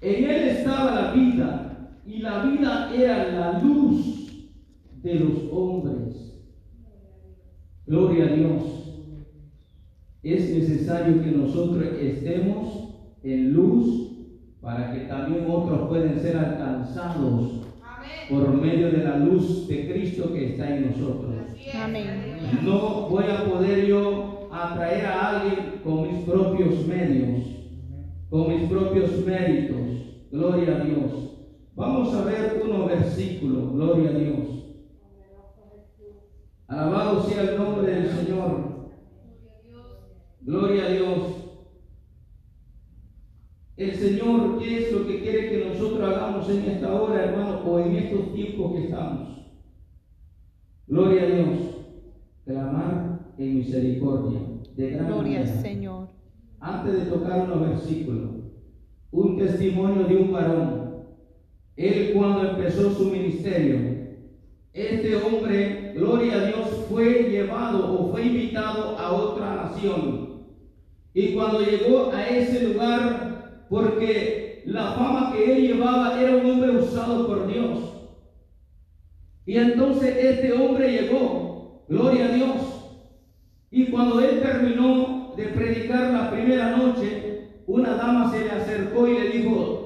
En 0.00 0.24
él 0.24 0.48
estaba 0.48 0.94
la 0.94 1.12
vida 1.12 1.71
y 2.06 2.18
la 2.18 2.44
vida 2.44 2.92
era 2.94 3.32
la 3.32 3.60
luz 3.60 4.48
de 5.02 5.14
los 5.14 5.32
hombres. 5.52 6.42
Gloria 7.86 8.24
a 8.24 8.28
Dios. 8.28 8.62
Es 10.22 10.50
necesario 10.50 11.22
que 11.22 11.30
nosotros 11.32 11.84
estemos 12.00 12.88
en 13.22 13.52
luz 13.52 14.10
para 14.60 14.92
que 14.92 15.00
también 15.00 15.46
otros 15.48 15.88
pueden 15.88 16.20
ser 16.20 16.36
alcanzados 16.36 17.62
por 18.30 18.52
medio 18.60 18.90
de 18.90 19.04
la 19.04 19.18
luz 19.18 19.66
de 19.66 19.92
Cristo 19.92 20.32
que 20.32 20.50
está 20.50 20.76
en 20.76 20.90
nosotros. 20.90 21.34
Amén. 21.74 22.36
No 22.62 23.08
voy 23.08 23.24
a 23.24 23.44
poder 23.44 23.86
yo 23.86 24.48
atraer 24.52 25.06
a 25.06 25.40
alguien 25.40 25.80
con 25.82 26.02
mis 26.02 26.24
propios 26.24 26.86
medios, 26.86 27.40
con 28.30 28.48
mis 28.48 28.70
propios 28.70 29.24
méritos. 29.26 29.76
Gloria 30.30 30.76
a 30.76 30.84
Dios. 30.84 31.31
Vamos 31.74 32.14
a 32.14 32.24
ver 32.24 32.62
unos 32.64 32.86
versículos. 32.86 33.72
Gloria 33.72 34.10
a 34.10 34.14
Dios. 34.14 34.48
Alabado 36.66 37.22
sea 37.22 37.42
el 37.42 37.56
nombre 37.56 37.92
del 37.92 38.08
Señor. 38.10 38.72
Gloria 40.42 40.84
a 40.84 40.88
Dios. 40.88 41.18
El 43.76 43.94
Señor, 43.94 44.58
¿qué 44.58 44.78
es 44.78 44.92
lo 44.92 45.06
que 45.06 45.22
quiere 45.22 45.50
que 45.50 45.64
nosotros 45.66 46.08
hagamos 46.08 46.48
en 46.50 46.64
esta 46.70 46.92
hora, 46.92 47.24
hermano, 47.24 47.60
o 47.64 47.78
en 47.78 47.96
estos 47.96 48.32
tiempos 48.34 48.72
que 48.72 48.84
estamos? 48.84 49.28
Gloria 50.86 51.22
a 51.22 51.26
Dios. 51.26 51.58
Clamar 52.44 53.34
en 53.38 53.58
misericordia. 53.58 54.40
De 54.76 54.90
gran 54.90 55.06
Gloria 55.06 55.40
al. 55.40 55.48
Señor. 55.48 56.08
Antes 56.60 56.92
de 56.92 57.10
tocar 57.10 57.50
unos 57.50 57.68
versículos, 57.68 58.30
un 59.10 59.36
testimonio 59.36 60.04
de 60.04 60.16
un 60.16 60.32
varón. 60.32 60.91
Él 61.76 62.12
cuando 62.14 62.50
empezó 62.50 62.92
su 62.92 63.06
ministerio, 63.06 64.02
este 64.72 65.16
hombre, 65.16 65.92
gloria 65.94 66.34
a 66.34 66.46
Dios, 66.46 66.86
fue 66.88 67.28
llevado 67.30 68.00
o 68.00 68.10
fue 68.10 68.26
invitado 68.26 68.98
a 68.98 69.12
otra 69.12 69.54
nación. 69.56 70.42
Y 71.14 71.34
cuando 71.34 71.60
llegó 71.60 72.10
a 72.12 72.26
ese 72.26 72.68
lugar, 72.68 73.66
porque 73.68 74.62
la 74.66 74.92
fama 74.92 75.32
que 75.32 75.52
él 75.52 75.62
llevaba 75.66 76.20
era 76.20 76.36
un 76.36 76.50
hombre 76.50 76.76
usado 76.76 77.26
por 77.26 77.46
Dios. 77.46 77.80
Y 79.44 79.56
entonces 79.56 80.16
este 80.16 80.52
hombre 80.52 80.90
llegó, 80.90 81.84
gloria 81.88 82.26
a 82.26 82.32
Dios. 82.32 82.50
Y 83.70 83.86
cuando 83.86 84.20
él 84.20 84.40
terminó 84.40 85.34
de 85.36 85.44
predicar 85.44 86.12
la 86.12 86.30
primera 86.30 86.76
noche, 86.76 87.48
una 87.66 87.94
dama 87.94 88.30
se 88.30 88.44
le 88.44 88.50
acercó 88.50 89.08
y 89.08 89.18
le 89.18 89.28
dijo, 89.30 89.81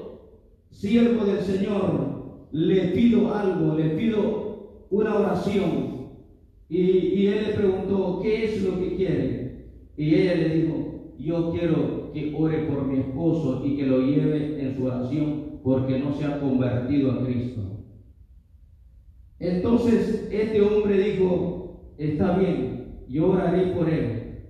siervo 0.77 1.25
del 1.25 1.41
Señor, 1.41 2.47
le 2.51 2.89
pido 2.89 3.33
algo, 3.33 3.75
le 3.75 3.89
pido 3.89 4.85
una 4.91 5.15
oración. 5.15 5.97
Y, 6.69 6.79
y 6.79 7.27
él 7.27 7.45
le 7.47 7.53
preguntó, 7.53 8.19
¿qué 8.21 8.45
es 8.45 8.63
lo 8.63 8.79
que 8.79 8.95
quiere? 8.95 9.65
Y 9.97 10.13
ella 10.13 10.35
le 10.35 10.55
dijo, 10.55 11.13
yo 11.17 11.51
quiero 11.51 12.11
que 12.13 12.33
ore 12.37 12.65
por 12.65 12.85
mi 12.85 12.99
esposo 12.99 13.63
y 13.65 13.75
que 13.75 13.87
lo 13.87 14.01
lleve 14.01 14.61
en 14.61 14.75
su 14.75 14.85
oración 14.85 15.59
porque 15.63 15.99
no 15.99 16.13
se 16.13 16.25
ha 16.25 16.39
convertido 16.39 17.11
a 17.11 17.25
Cristo. 17.25 17.61
Entonces 19.39 20.29
este 20.31 20.61
hombre 20.61 20.99
dijo, 20.99 21.95
está 21.97 22.37
bien, 22.37 23.01
yo 23.09 23.31
oraré 23.31 23.71
por 23.73 23.89
él. 23.89 24.43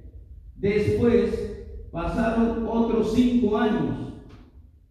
Después 0.58 1.90
pasaron 1.92 2.68
otros 2.68 3.14
cinco 3.14 3.58
años 3.58 4.07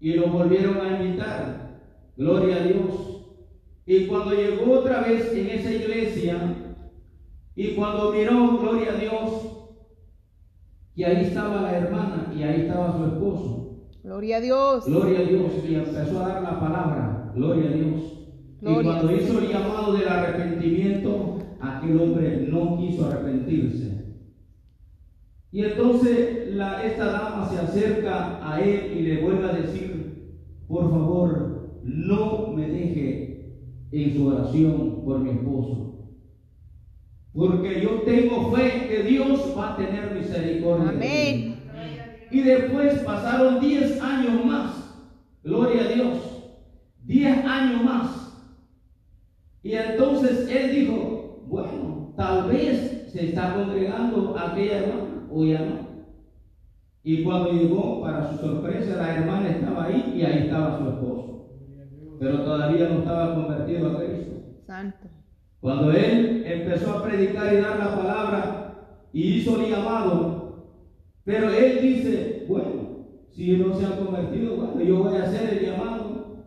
y 0.00 0.14
lo 0.14 0.28
volvieron 0.28 0.80
a 0.80 1.02
invitar. 1.02 1.80
Gloria 2.16 2.56
a 2.56 2.66
Dios. 2.66 3.06
Y 3.86 4.06
cuando 4.06 4.34
llegó 4.34 4.80
otra 4.80 5.00
vez 5.02 5.32
en 5.32 5.48
esa 5.48 5.70
iglesia 5.70 6.56
y 7.54 7.74
cuando 7.74 8.12
miró, 8.12 8.58
gloria 8.58 8.92
a 8.92 8.96
Dios, 8.96 9.56
y 10.94 11.04
ahí 11.04 11.26
estaba 11.26 11.62
la 11.62 11.76
hermana 11.76 12.32
y 12.36 12.42
ahí 12.42 12.62
estaba 12.62 12.96
su 12.96 13.04
esposo. 13.04 13.66
Gloria 14.02 14.38
a 14.38 14.40
Dios. 14.40 14.86
Gloria 14.86 15.20
a 15.20 15.22
Dios. 15.24 15.52
Y 15.68 15.74
empezó 15.74 16.24
a 16.24 16.28
dar 16.28 16.42
la 16.42 16.60
palabra. 16.60 17.32
Gloria 17.34 17.70
a 17.70 17.72
Dios. 17.74 18.16
Gloria 18.60 18.80
y 18.80 18.84
cuando 18.84 19.12
hizo 19.12 19.38
el 19.38 19.48
llamado 19.48 19.92
del 19.92 20.08
arrepentimiento, 20.08 21.38
aquel 21.60 22.00
hombre 22.00 22.46
no 22.48 22.78
quiso 22.78 23.06
arrepentirse. 23.06 24.14
Y 25.52 25.64
entonces 25.64 26.35
la, 26.54 26.84
esta 26.84 27.06
dama 27.06 27.48
se 27.48 27.58
acerca 27.58 28.40
a 28.42 28.60
él 28.60 28.92
y 28.96 29.02
le 29.02 29.22
vuelve 29.22 29.44
a 29.48 29.52
decir, 29.52 30.32
por 30.68 30.90
favor, 30.90 31.80
no 31.82 32.48
me 32.52 32.68
deje 32.68 33.60
en 33.92 34.14
su 34.14 34.26
oración 34.26 35.02
por 35.04 35.20
mi 35.20 35.30
esposo. 35.30 36.10
Porque 37.32 37.80
yo 37.82 38.02
tengo 38.02 38.50
fe 38.50 38.86
que 38.88 39.02
Dios 39.02 39.54
va 39.56 39.74
a 39.74 39.76
tener 39.76 40.14
misericordia. 40.14 40.92
de 40.92 40.96
Amén. 40.96 41.48
mí". 41.48 41.56
Y 42.30 42.40
después 42.40 42.94
pasaron 43.00 43.60
10 43.60 44.00
años 44.00 44.44
más. 44.44 44.72
Gloria 45.44 45.82
a 45.82 45.88
Dios. 45.88 46.18
10 47.04 47.44
años 47.44 47.84
más. 47.84 48.50
Y 49.62 49.72
entonces 49.74 50.48
él 50.48 50.74
dijo, 50.74 51.44
bueno, 51.48 52.14
tal 52.16 52.48
vez 52.48 53.04
se 53.12 53.28
está 53.28 53.54
congregando 53.54 54.36
aquella 54.38 54.78
hermana 54.78 55.26
o 55.30 55.44
ya 55.44 55.60
no. 55.60 55.85
Y 57.06 57.22
cuando 57.22 57.52
llegó, 57.52 58.02
para 58.02 58.28
su 58.28 58.38
sorpresa, 58.38 58.96
la 58.96 59.14
hermana 59.14 59.48
estaba 59.50 59.84
ahí 59.84 60.14
y 60.16 60.22
ahí 60.24 60.38
estaba 60.38 60.76
su 60.76 60.88
esposo. 60.88 61.50
Pero 62.18 62.40
todavía 62.40 62.88
no 62.88 62.98
estaba 62.98 63.32
convertido 63.36 63.90
a 63.92 64.00
Cristo. 64.00 64.32
Santo. 64.66 65.06
Cuando 65.60 65.92
él 65.92 66.42
empezó 66.44 66.98
a 66.98 67.04
predicar 67.04 67.54
y 67.54 67.58
dar 67.58 67.78
la 67.78 67.94
palabra 67.94 69.08
y 69.12 69.34
hizo 69.34 69.62
el 69.62 69.70
llamado, 69.70 70.82
pero 71.22 71.48
él 71.48 71.78
dice, 71.80 72.44
bueno, 72.48 73.06
si 73.30 73.56
no 73.56 73.72
se 73.76 73.86
han 73.86 74.04
convertido, 74.04 74.56
bueno, 74.56 74.82
yo 74.82 75.04
voy 75.04 75.16
a 75.16 75.22
hacer 75.26 75.58
el 75.58 75.64
llamado. 75.64 76.42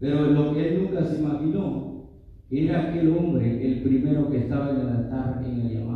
Pero 0.00 0.20
lo 0.20 0.52
que 0.52 0.68
él 0.68 0.82
nunca 0.82 1.02
se 1.02 1.16
imaginó 1.16 2.10
era 2.50 2.90
aquel 2.90 3.16
hombre, 3.16 3.72
el 3.72 3.82
primero 3.84 4.30
que 4.30 4.40
estaba 4.40 4.68
en 4.68 4.80
el 4.80 4.88
altar 4.88 5.42
en 5.46 5.62
el 5.62 5.72
llamado. 5.72 5.93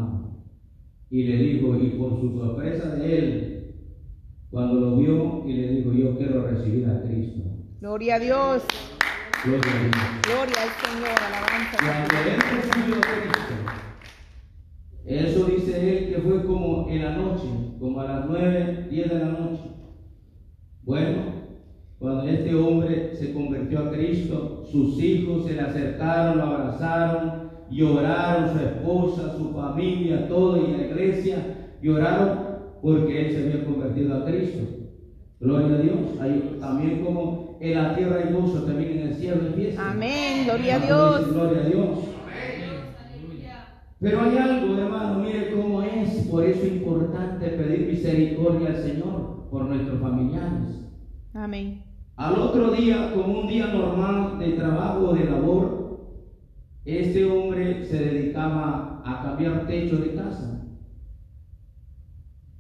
Y 1.10 1.24
le 1.24 1.36
dijo, 1.36 1.76
y 1.76 1.90
por 1.90 2.20
su 2.20 2.38
sorpresa 2.38 2.96
de 2.96 3.18
él, 3.18 3.74
cuando 4.50 4.74
lo 4.80 4.96
vio 4.96 5.44
y 5.46 5.54
le 5.54 5.68
dijo, 5.72 5.92
yo 5.92 6.16
quiero 6.16 6.46
recibir 6.46 6.86
a 6.86 7.02
Cristo. 7.02 7.40
Gloria 7.80 8.16
a 8.16 8.18
Dios. 8.18 8.62
Gloria 9.44 9.72
a 9.72 9.78
Dios. 9.78 9.96
Gloria 10.22 10.56
al 10.62 10.70
Señor. 10.82 11.18
Alabanza. 11.26 11.78
Cuando 11.78 12.14
él 12.28 12.40
recibió 12.62 12.96
a 12.96 13.00
Cristo, 13.00 13.54
eso 15.04 15.44
dice 15.46 15.98
él 15.98 16.14
que 16.14 16.20
fue 16.20 16.44
como 16.44 16.88
en 16.90 17.02
la 17.02 17.16
noche, 17.16 17.46
como 17.80 18.00
a 18.00 18.04
las 18.04 18.26
9, 18.26 18.88
10 18.90 19.08
de 19.08 19.18
la 19.18 19.28
noche. 19.28 19.62
Bueno, 20.82 21.38
cuando 21.98 22.28
este 22.28 22.54
hombre 22.54 23.14
se 23.14 23.32
convirtió 23.32 23.80
a 23.80 23.90
Cristo, 23.90 24.64
sus 24.70 25.02
hijos 25.02 25.46
se 25.46 25.54
le 25.54 25.62
acercaron, 25.62 26.38
lo 26.38 26.44
abrazaron, 26.44 27.47
lloraron, 27.70 28.52
su 28.52 28.58
esposa, 28.58 29.36
su 29.36 29.52
familia, 29.52 30.28
todo 30.28 30.56
y 30.56 30.76
la 30.76 30.86
iglesia 30.86 31.36
lloraron 31.82 32.48
porque 32.82 33.26
él 33.26 33.32
se 33.32 33.42
había 33.42 33.64
convertido 33.64 34.16
a 34.16 34.24
Cristo. 34.24 34.78
Gloria 35.40 35.76
a 35.76 35.80
Dios. 35.80 35.98
Hay, 36.20 36.56
también 36.60 37.04
como 37.04 37.58
en 37.60 37.74
la 37.74 37.94
tierra 37.96 38.16
hay 38.24 38.32
gozo, 38.32 38.62
también 38.62 38.98
en 38.98 39.08
el 39.08 39.14
cielo 39.14 39.42
hay 39.46 39.52
fiesta. 39.62 39.90
Amén. 39.90 40.44
Gloria 40.44 40.76
a 40.76 40.78
Dios. 40.78 41.32
Gloria 41.32 41.60
a 41.60 41.68
Dios. 41.68 41.98
Pero 44.00 44.20
hay 44.22 44.36
algo, 44.36 44.76
hermano, 44.76 45.18
mire 45.20 45.50
cómo 45.52 45.82
es. 45.82 46.28
Por 46.30 46.44
eso 46.44 46.62
es 46.62 46.72
importante 46.72 47.48
pedir 47.48 47.88
misericordia 47.88 48.68
al 48.68 48.76
Señor 48.76 49.48
por 49.50 49.64
nuestros 49.64 50.00
familiares. 50.00 50.84
Amén. 51.34 51.82
Al 52.16 52.34
otro 52.34 52.70
día, 52.72 53.12
como 53.14 53.40
un 53.40 53.48
día 53.48 53.68
normal 53.68 54.38
de 54.38 54.52
trabajo 54.52 55.08
o 55.08 55.14
de 55.14 55.24
labor, 55.24 55.77
este 56.88 57.26
hombre 57.26 57.84
se 57.84 58.02
dedicaba 58.02 59.02
a 59.04 59.22
cambiar 59.22 59.66
techo 59.66 59.98
de 59.98 60.14
casa. 60.14 60.64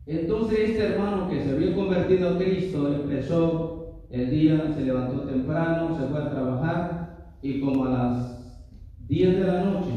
Entonces 0.04 0.70
este 0.70 0.82
hermano 0.82 1.30
que 1.30 1.42
se 1.42 1.52
había 1.52 1.74
convertido 1.74 2.34
a 2.34 2.38
Cristo 2.38 2.92
empezó 2.92 4.04
el 4.10 4.30
día, 4.30 4.70
se 4.74 4.84
levantó 4.84 5.22
temprano, 5.22 5.96
se 5.96 6.06
fue 6.08 6.20
a 6.20 6.30
trabajar 6.30 7.38
y 7.40 7.60
como 7.60 7.86
a 7.86 7.90
las 7.90 8.68
10 9.08 9.38
de 9.38 9.46
la 9.46 9.64
noche, 9.64 9.92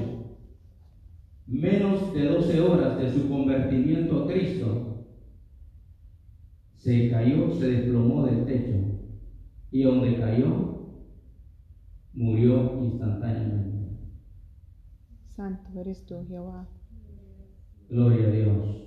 menos 1.45 2.13
de 2.13 2.25
12 2.27 2.61
horas 2.61 2.97
de 2.97 3.11
su 3.11 3.27
convertimiento 3.27 4.23
a 4.23 4.27
Cristo, 4.27 5.07
se 6.77 7.09
cayó, 7.09 7.51
se 7.51 7.67
desplomó 7.67 8.23
del 8.23 8.45
techo 8.45 8.77
y 9.71 9.83
donde 9.83 10.17
cayó, 10.17 10.71
murió 12.13 12.77
instantáneamente. 12.81 13.70
Santo 15.35 15.69
eres 15.79 16.05
tú, 16.05 16.25
Jehová. 16.27 16.67
Gloria 17.89 18.27
a 18.27 18.31
Dios. 18.31 18.81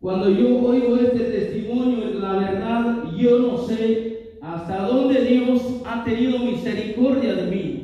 Cuando 0.00 0.30
yo 0.30 0.60
oigo 0.60 0.96
este 0.96 1.18
testimonio, 1.18 2.18
la 2.20 2.32
verdad, 2.32 3.04
yo 3.16 3.38
no 3.38 3.58
sé 3.58 4.38
hasta 4.40 4.86
dónde 4.86 5.24
Dios 5.24 5.82
ha 5.84 6.04
tenido 6.04 6.38
misericordia 6.40 7.34
de 7.34 7.50
mí. 7.50 7.78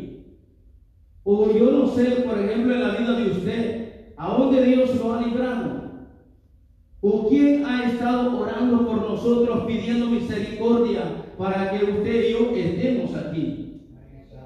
O 1.24 1.50
yo 1.50 1.70
no 1.70 1.86
sé, 1.88 2.04
por 2.26 2.38
ejemplo, 2.38 2.74
en 2.74 2.80
la 2.80 2.96
vida 2.96 3.18
de 3.18 3.30
usted, 3.30 4.12
a 4.16 4.28
dónde 4.28 4.62
Dios 4.64 4.94
lo 4.96 5.14
ha 5.14 5.22
librado. 5.22 5.84
¿O 7.00 7.28
quién 7.28 7.64
ha 7.64 7.90
estado 7.90 8.38
orando 8.38 8.86
por 8.86 8.96
nosotros 8.96 9.64
pidiendo 9.66 10.06
misericordia 10.06 11.32
para 11.36 11.70
que 11.70 11.84
usted 11.84 12.28
y 12.28 12.32
yo 12.32 12.50
estemos 12.50 13.14
aquí? 13.14 13.73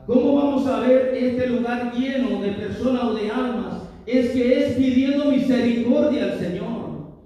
¿Cómo 0.08 0.36
vamos 0.36 0.66
a 0.66 0.80
ver 0.80 1.14
este 1.14 1.48
lugar 1.48 1.92
lleno 1.92 2.40
de 2.40 2.52
personas 2.52 3.04
o 3.04 3.14
de 3.14 3.30
almas? 3.30 3.90
Es 4.06 4.30
que 4.30 4.58
es 4.58 4.72
pidiendo 4.72 5.26
misericordia 5.26 6.24
al 6.24 6.38
Señor. 6.38 7.18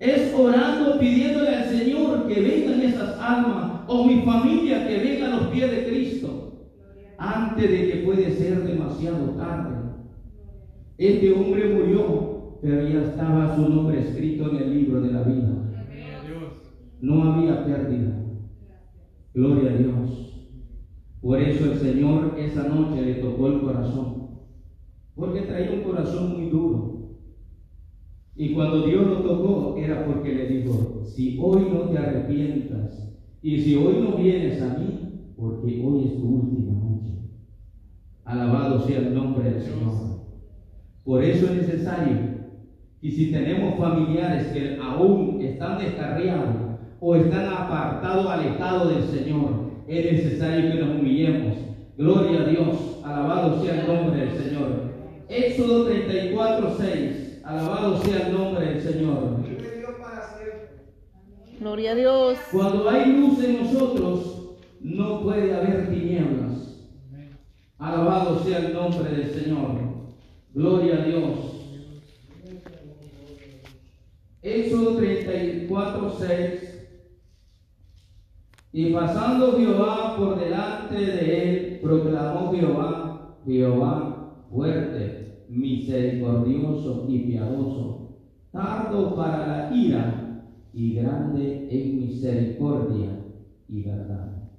Es 0.00 0.32
orando, 0.34 0.98
pidiéndole 0.98 1.54
al 1.54 1.64
Señor 1.68 2.26
que 2.26 2.40
vengan 2.40 2.80
esas 2.80 3.20
almas 3.20 3.82
o 3.88 4.06
mi 4.06 4.22
familia 4.22 4.88
que 4.88 4.96
venga 5.00 5.26
a 5.26 5.36
los 5.36 5.48
pies 5.48 5.70
de 5.70 5.84
Cristo 5.86 6.70
antes 7.18 7.70
de 7.70 7.90
que 7.90 7.96
puede 7.98 8.32
ser 8.32 8.66
demasiado 8.66 9.32
tarde. 9.36 9.76
Este 10.96 11.30
hombre 11.30 11.74
murió, 11.74 12.58
pero 12.62 12.88
ya 12.88 13.02
estaba 13.02 13.54
su 13.54 13.68
nombre 13.68 14.00
escrito 14.00 14.48
en 14.48 14.56
el 14.56 14.74
libro 14.74 15.02
de 15.02 15.12
la 15.12 15.24
vida. 15.24 15.48
No 17.02 17.22
había 17.34 17.66
pérdida. 17.66 18.14
Gloria 19.34 19.72
a 19.72 19.76
Dios. 19.76 20.27
Por 21.20 21.40
eso 21.40 21.72
el 21.72 21.78
Señor 21.78 22.36
esa 22.38 22.68
noche 22.68 23.02
le 23.02 23.14
tocó 23.14 23.48
el 23.48 23.60
corazón. 23.60 24.28
Porque 25.14 25.42
traía 25.42 25.72
un 25.72 25.82
corazón 25.82 26.36
muy 26.36 26.50
duro. 26.50 26.98
Y 28.36 28.54
cuando 28.54 28.82
Dios 28.82 29.04
lo 29.04 29.16
tocó 29.22 29.76
era 29.76 30.06
porque 30.06 30.32
le 30.32 30.46
dijo, 30.46 31.02
si 31.04 31.38
hoy 31.42 31.70
no 31.72 31.88
te 31.88 31.98
arrepientas 31.98 33.12
y 33.42 33.60
si 33.60 33.74
hoy 33.74 33.96
no 34.00 34.16
vienes 34.16 34.62
a 34.62 34.78
mí, 34.78 35.32
porque 35.36 35.82
hoy 35.84 36.04
es 36.04 36.20
tu 36.20 36.28
última 36.28 36.72
noche. 36.72 37.14
Alabado 38.24 38.86
sea 38.86 38.98
el 38.98 39.12
nombre 39.12 39.50
del 39.50 39.60
Señor. 39.60 39.92
Por 41.02 41.24
eso 41.24 41.46
es 41.46 41.52
necesario 41.52 42.38
que 43.00 43.10
si 43.10 43.32
tenemos 43.32 43.76
familiares 43.76 44.48
que 44.48 44.78
aún 44.80 45.40
están 45.42 45.78
descarriados 45.78 46.78
o 47.00 47.14
están 47.16 47.46
apartados, 47.46 48.30
alejados 48.30 48.88
del 48.90 49.02
Señor, 49.02 49.67
es 49.88 50.12
necesario 50.12 50.72
que 50.72 50.80
nos 50.80 51.00
humillemos. 51.00 51.58
Gloria 51.96 52.42
a 52.42 52.44
Dios, 52.44 53.00
alabado 53.02 53.64
sea 53.64 53.80
el 53.80 53.86
nombre 53.86 54.20
del 54.20 54.38
Señor. 54.38 54.92
Éxodo 55.28 55.86
34, 55.86 56.76
6. 56.78 57.40
Alabado 57.44 58.02
sea 58.02 58.26
el 58.28 58.32
nombre 58.32 58.66
del 58.66 58.80
Señor. 58.82 59.38
Gloria 61.58 61.92
a 61.92 61.94
Dios. 61.94 62.38
Cuando 62.52 62.88
hay 62.88 63.12
luz 63.12 63.42
en 63.42 63.64
nosotros, 63.64 64.58
no 64.80 65.22
puede 65.22 65.54
haber 65.54 65.88
tinieblas. 65.90 66.86
Alabado 67.78 68.44
sea 68.44 68.58
el 68.58 68.74
nombre 68.74 69.10
del 69.10 69.30
Señor. 69.30 69.70
Gloria 70.54 71.02
a 71.02 71.04
Dios. 71.06 71.34
Éxodo 74.42 74.96
34, 74.96 76.16
6. 76.18 76.67
Y 78.72 78.92
pasando 78.92 79.52
Jehová 79.58 80.16
por 80.18 80.38
delante 80.38 80.94
de 80.94 81.42
él, 81.42 81.80
proclamó 81.80 82.52
Jehová, 82.52 83.38
Jehová 83.46 84.44
fuerte, 84.50 85.46
misericordioso 85.48 87.06
y 87.08 87.20
piadoso, 87.20 88.18
tardo 88.52 89.16
para 89.16 89.46
la 89.46 89.76
ira 89.76 90.44
y 90.74 90.94
grande 90.94 91.68
en 91.70 91.98
misericordia 91.98 93.24
y 93.68 93.82
verdad. 93.82 94.50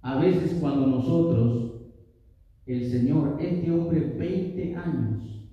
A 0.00 0.18
veces 0.20 0.58
cuando 0.60 0.86
nosotros, 0.86 1.74
el 2.66 2.90
Señor, 2.90 3.36
este 3.40 3.70
hombre 3.70 4.14
20 4.18 4.76
años, 4.76 5.48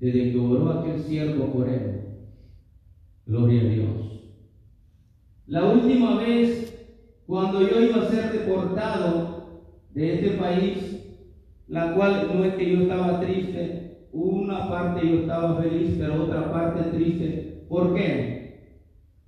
desde 0.00 0.32
que 0.32 0.38
oró 0.38 0.70
aquel 0.70 0.98
siervo 1.00 1.52
por 1.52 1.68
él, 1.68 2.02
gloria 3.26 3.62
a 3.62 3.64
Dios. 3.64 4.17
La 5.48 5.64
última 5.64 6.16
vez, 6.16 6.78
cuando 7.26 7.62
yo 7.62 7.80
iba 7.80 8.02
a 8.02 8.10
ser 8.10 8.32
deportado 8.32 9.62
de 9.94 10.14
este 10.14 10.30
país, 10.36 11.06
la 11.68 11.94
cual 11.94 12.28
no 12.34 12.44
es 12.44 12.52
que 12.52 12.70
yo 12.70 12.82
estaba 12.82 13.18
triste, 13.18 14.08
una 14.12 14.68
parte 14.68 15.08
yo 15.08 15.20
estaba 15.20 15.56
feliz, 15.56 15.96
pero 15.98 16.24
otra 16.24 16.52
parte 16.52 16.82
triste. 16.90 17.64
¿Por 17.66 17.94
qué? 17.94 18.74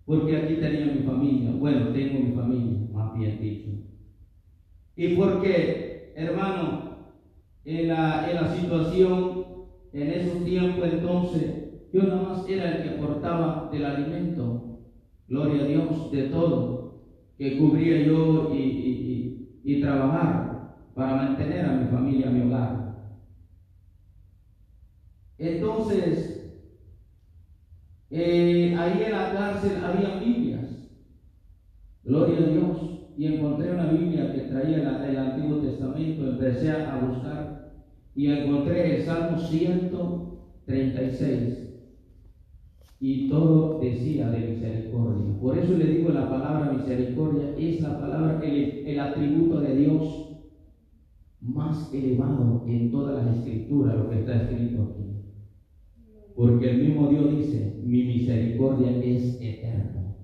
Porque 0.04 0.36
aquí 0.36 0.56
tenía 0.56 0.92
mi 0.92 1.00
familia. 1.04 1.52
Bueno, 1.52 1.88
tengo 1.88 2.20
mi 2.20 2.34
familia, 2.34 2.86
más 2.92 3.18
bien 3.18 3.40
dicho. 3.40 3.70
Y 4.96 5.16
porque, 5.16 6.12
hermano, 6.16 7.14
en 7.64 7.88
la, 7.88 8.54
situación, 8.54 9.46
en 9.94 10.10
esos 10.10 10.44
tiempos 10.44 10.84
entonces, 10.84 11.54
yo 11.94 12.02
nada 12.02 12.22
más 12.28 12.46
era 12.46 12.76
el 12.76 12.82
que 12.82 12.90
aportaba 12.90 13.70
del 13.72 13.86
alimento. 13.86 14.59
Gloria 15.30 15.60
a 15.60 15.64
Dios, 15.64 16.08
de 16.10 16.24
todo, 16.24 16.76
que 17.38 17.54
cubría 17.54 17.98
yo 17.98 18.44
y, 18.48 18.56
y, 18.58 19.30
y, 19.64 19.68
y 19.74 19.76
trabajar 19.78 20.48
para 20.94 21.14
mantener 21.14 21.66
a 21.66 21.72
mi 21.72 21.86
familia, 21.86 22.28
a 22.28 22.30
mi 22.30 22.40
hogar. 22.40 22.80
Entonces, 25.40 26.32
eh, 28.12 28.70
ahí 28.74 29.02
en 29.02 29.12
la 29.12 29.30
cárcel 29.30 29.78
había 29.78 30.12
Biblias. 30.12 30.86
Gloria 32.04 32.40
a 32.40 32.42
Dios. 32.42 32.92
Y 33.16 33.26
encontré 33.26 33.70
una 33.70 33.86
Biblia 33.86 34.30
que 34.30 34.42
traía 34.42 34.80
la, 34.80 34.94
el 34.94 35.18
Antiguo 35.18 35.58
Testamento. 35.58 36.24
Empecé 36.24 36.70
a 36.70 36.94
buscar 36.96 37.50
y 38.14 38.28
encontré 38.28 38.90
el 38.90 39.00
Salmo 39.00 39.38
136. 39.38 41.69
Y 43.00 43.28
todo 43.28 43.80
decía 43.80 44.30
de 44.30 44.48
misericordia. 44.48 45.38
Por 45.40 45.56
eso 45.56 45.76
le 45.76 45.86
digo 45.86 46.10
la 46.10 46.28
palabra 46.28 46.72
misericordia 46.72 47.54
es 47.56 47.80
la 47.80 47.98
palabra, 47.98 48.40
el, 48.44 48.86
el 48.86 49.00
atributo 49.00 49.60
de 49.60 49.76
Dios 49.76 50.30
más 51.40 51.92
elevado 51.94 52.64
en 52.66 52.90
todas 52.90 53.24
las 53.24 53.36
escrituras, 53.36 53.96
lo 53.96 54.10
que 54.10 54.20
está 54.20 54.42
escrito 54.42 54.82
aquí. 54.82 55.10
Porque 56.34 56.70
el 56.70 56.82
mismo 56.82 57.08
Dios 57.08 57.36
dice, 57.36 57.80
mi 57.84 58.04
misericordia 58.04 58.90
es 59.02 59.40
eterna. 59.40 60.16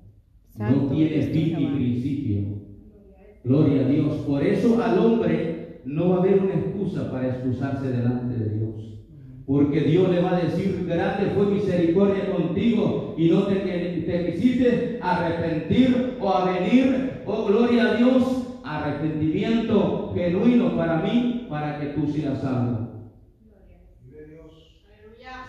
no 0.58 0.88
tiene 0.88 1.22
fin 1.22 1.56
ni 1.58 1.66
principio. 1.66 2.40
Gloria 3.44 3.86
a 3.86 3.88
Dios. 3.88 4.14
Por 4.26 4.42
eso 4.42 4.82
al 4.82 4.98
hombre 4.98 5.80
no 5.84 6.10
va 6.10 6.16
a 6.16 6.18
haber 6.18 6.40
una 6.40 6.54
excusa 6.54 7.10
para 7.10 7.28
excusarse 7.28 7.88
delante 7.88 8.38
de 8.38 8.58
Dios. 8.58 8.65
Porque 9.46 9.82
Dios 9.82 10.10
le 10.10 10.20
va 10.20 10.36
a 10.36 10.40
decir, 10.40 10.86
grande 10.86 11.30
fue 11.30 11.46
misericordia 11.46 12.34
contigo 12.34 13.14
y 13.16 13.30
no 13.30 13.46
te, 13.46 13.54
te 13.56 14.32
quisiste 14.32 14.98
arrepentir 15.00 16.16
o 16.20 16.30
a 16.30 16.52
venir, 16.52 17.22
oh 17.26 17.46
gloria 17.46 17.92
a 17.92 17.94
Dios, 17.94 18.60
arrepentimiento 18.64 20.12
genuino 20.14 20.76
para 20.76 21.00
mí, 21.02 21.46
para 21.48 21.78
que 21.78 21.86
tú 21.86 22.08
seas 22.08 22.40
salvo. 22.40 22.86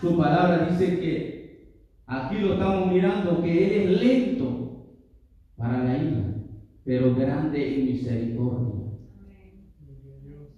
Su 0.00 0.16
palabra 0.16 0.68
dice 0.68 1.00
que 1.00 1.74
aquí 2.06 2.38
lo 2.38 2.52
estamos 2.52 2.92
mirando, 2.92 3.42
que 3.42 3.64
Él 3.64 3.90
es 3.90 4.00
lento 4.00 4.86
para 5.56 5.82
la 5.82 5.98
ira, 5.98 6.24
pero 6.84 7.16
grande 7.16 7.74
en 7.74 7.86
misericordia. 7.86 8.78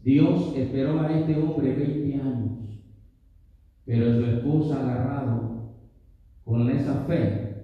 Dios. 0.03 0.55
Esperó 0.57 1.00
a 1.00 1.12
este 1.12 1.37
hombre 1.37 1.72
20 1.74 2.14
años, 2.14 2.49
pero 3.90 4.14
su 4.14 4.24
esposa 4.24 4.79
agarrado 4.79 5.66
con 6.44 6.70
esa 6.70 6.94
fe, 7.09 7.59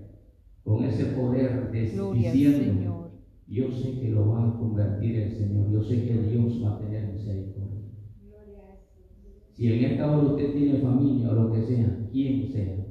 con 0.64 0.84
ese 0.84 1.06
poder, 1.06 1.70
diciendo, 2.10 3.06
yo 3.46 3.70
sé 3.70 4.00
que 4.00 4.10
lo 4.10 4.26
va 4.26 4.46
a 4.46 4.58
convertir 4.58 5.18
el 5.18 5.30
Señor, 5.30 5.70
yo 5.70 5.84
sé 5.84 6.04
que 6.04 6.18
Dios 6.18 6.60
va 6.64 6.70
a 6.70 6.78
tener 6.80 7.06
misericordia. 7.06 7.86
Si 9.52 9.68
en 9.68 9.82
esta 9.84 10.10
hora 10.10 10.24
usted 10.24 10.52
tiene 10.52 10.80
familia 10.80 11.30
o 11.30 11.34
lo 11.34 11.48
que 11.52 11.62
sea, 11.62 12.08
quien 12.10 12.44
sea, 12.44 12.84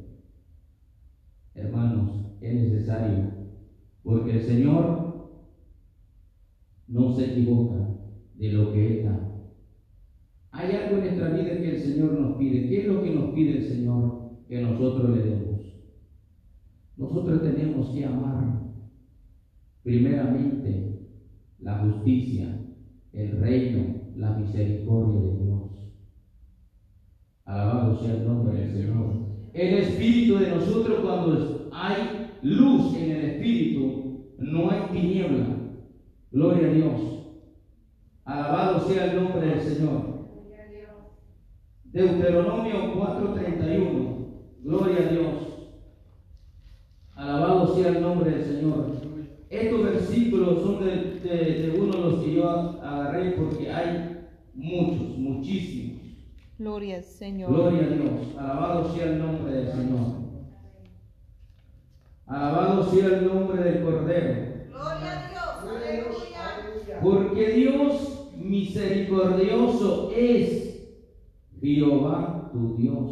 hermanos, 1.56 2.26
es 2.41 2.56
necesario, 2.56 3.34
porque 4.06 4.32
el 4.32 4.41
Señor 4.43 5.13
no 6.89 7.10
se 7.10 7.26
equivoca 7.26 7.91
de 8.36 8.52
lo 8.52 8.71
que 8.71 8.88
Él 8.88 9.04
da. 9.04 9.35
Hay 10.56 10.72
algo 10.72 10.98
en 10.98 11.04
nuestra 11.04 11.30
vida 11.30 11.58
que 11.58 11.76
el 11.76 11.80
Señor 11.82 12.13
nos 12.13 12.38
pide. 12.38 12.70
¿Qué 12.70 12.82
es 12.82 12.88
lo 12.88 13.04
que 13.04 13.12
nos 13.12 13.34
pide 13.34 13.58
el 13.58 13.63
Señor 13.63 14.32
que 14.48 14.62
nosotros 14.62 15.10
le 15.10 15.24
demos? 15.24 15.62
Nosotros 16.96 17.41
tenemos 17.41 17.89
que 17.89 18.06
amar 18.06 18.62
primeramente 19.84 21.10
la 21.60 21.80
justicia, 21.80 22.58
el 23.12 23.32
reino, 23.41 23.96
la 24.15 24.38
misericordia 24.38 25.20
de 25.20 25.44
Dios. 25.44 25.62
Alabado 27.44 28.00
sea 28.00 28.13
el 28.15 28.26
nombre 28.26 28.58
del 28.58 28.72
Señor. 28.72 29.13
El 29.54 29.74
espíritu 29.74 30.38
de 30.38 30.52
nosotros 30.52 31.00
cuando 31.02 31.70
hay 31.74 32.30
luz 32.44 32.96
en 32.96 33.12
el 33.12 33.26
espíritu, 33.26 34.36
no 34.38 34.72
hay 34.72 34.80
tiniebla. 34.94 35.48
Gloria 36.32 36.70
a 36.70 36.74
Dios. 36.74 37.02
Alabado 38.24 38.88
sea 38.88 39.12
el 39.12 39.22
nombre 39.22 39.48
del 39.48 39.60
Señor. 39.60 40.14
Deuteronomio 41.95 42.93
4:31. 42.93 44.27
Gloria 44.63 44.97
a 44.97 45.12
Dios. 45.13 45.34
Alabado 47.15 47.73
sea 47.73 47.88
el 47.88 48.01
nombre 48.01 48.31
del 48.31 48.43
Señor. 48.43 48.91
Estos 49.49 49.81
versículos 49.81 50.62
son 50.62 50.84
de, 50.84 51.21
de 51.21 51.79
uno 51.79 51.93
de 51.93 52.01
los 52.01 52.19
que 52.21 52.34
yo 52.34 52.49
agarré 52.49 53.31
porque 53.31 53.71
hay 53.71 54.27
muchos, 54.53 55.17
muchísimos. 55.17 56.01
Gloria 56.60 56.97
al 56.97 57.03
Señor. 57.03 57.49
Gloria 57.49 57.84
a 57.84 57.88
Dios. 57.88 58.12
Alabado 58.38 58.93
sea 58.93 59.05
el 59.05 59.19
nombre 59.19 59.53
del 59.53 59.71
Señor. 59.71 60.08
Alabado 62.25 62.91
sea 62.91 63.05
el 63.05 63.25
nombre 63.25 63.63
del 63.63 63.84
Cordero. 63.84 64.34
Gloria 64.67 65.12
a 65.12 65.29
Dios. 65.29 66.27
Aleluya. 66.36 66.99
Porque 67.01 67.51
Dios 67.51 68.31
misericordioso 68.36 70.12
es 70.13 70.64
Jehová 71.62 72.52
tu 72.54 72.76
Dios. 72.78 73.12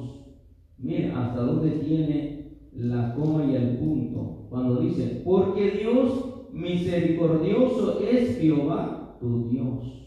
Mira 0.78 1.22
hasta 1.22 1.42
dónde 1.42 1.72
tiene 1.72 2.44
la 2.72 3.14
coma 3.16 3.44
y 3.44 3.56
el 3.56 3.78
punto. 3.78 4.48
Cuando 4.50 4.76
dice, 4.76 5.22
porque 5.26 5.72
Dios 5.72 6.50
misericordioso 6.54 8.00
es 8.00 8.38
Jehová 8.38 9.18
tu 9.20 9.50
Dios. 9.50 10.04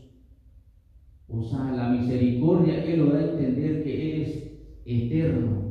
O 1.29 1.43
sea, 1.43 1.73
la 1.73 1.89
misericordia 1.89 2.85
Él 2.85 3.01
lo 3.01 3.07
da 3.07 3.19
a 3.19 3.31
entender 3.33 3.83
que 3.83 4.17
Él 4.17 4.23
es 4.23 4.57
eterno, 4.87 5.67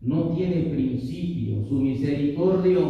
no 0.00 0.30
tiene 0.30 0.70
principio. 0.74 1.62
Su 1.62 1.80
misericordia 1.80 2.80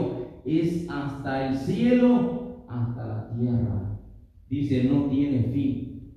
es 0.45 0.87
hasta 0.89 1.49
el 1.49 1.57
cielo, 1.57 2.65
hasta 2.69 3.07
la 3.07 3.37
tierra. 3.39 4.01
Dice, 4.49 4.85
no 4.85 5.09
tiene 5.09 5.45
fin, 5.45 6.15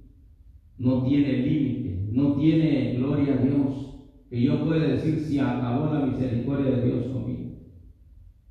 no 0.78 1.04
tiene 1.04 1.34
límite, 1.39 1.92
no 2.13 2.36
tiene 2.36 2.93
gloria 2.95 3.34
a 3.34 3.38
Dios. 3.38 3.89
Que 4.30 4.41
yo 4.41 4.63
pueda 4.65 4.88
decir 4.88 5.19
si 5.19 5.39
acabó 5.39 5.93
la 5.93 6.06
misericordia 6.06 6.78
de 6.78 6.86
Dios 6.86 7.08
conmigo. 7.08 7.52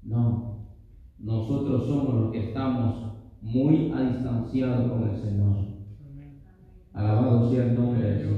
No, 0.03 0.69
nosotros 1.19 1.87
somos 1.87 2.15
los 2.15 2.33
que 2.33 2.49
estamos 2.49 3.15
muy 3.41 3.77
distanciados 3.77 4.91
con 4.91 5.09
el 5.09 5.17
Señor. 5.17 5.57
Alabado 6.93 7.51
sea 7.51 7.65
el 7.65 7.75
nombre 7.75 8.03
del 8.03 8.19
Señor. 8.19 8.33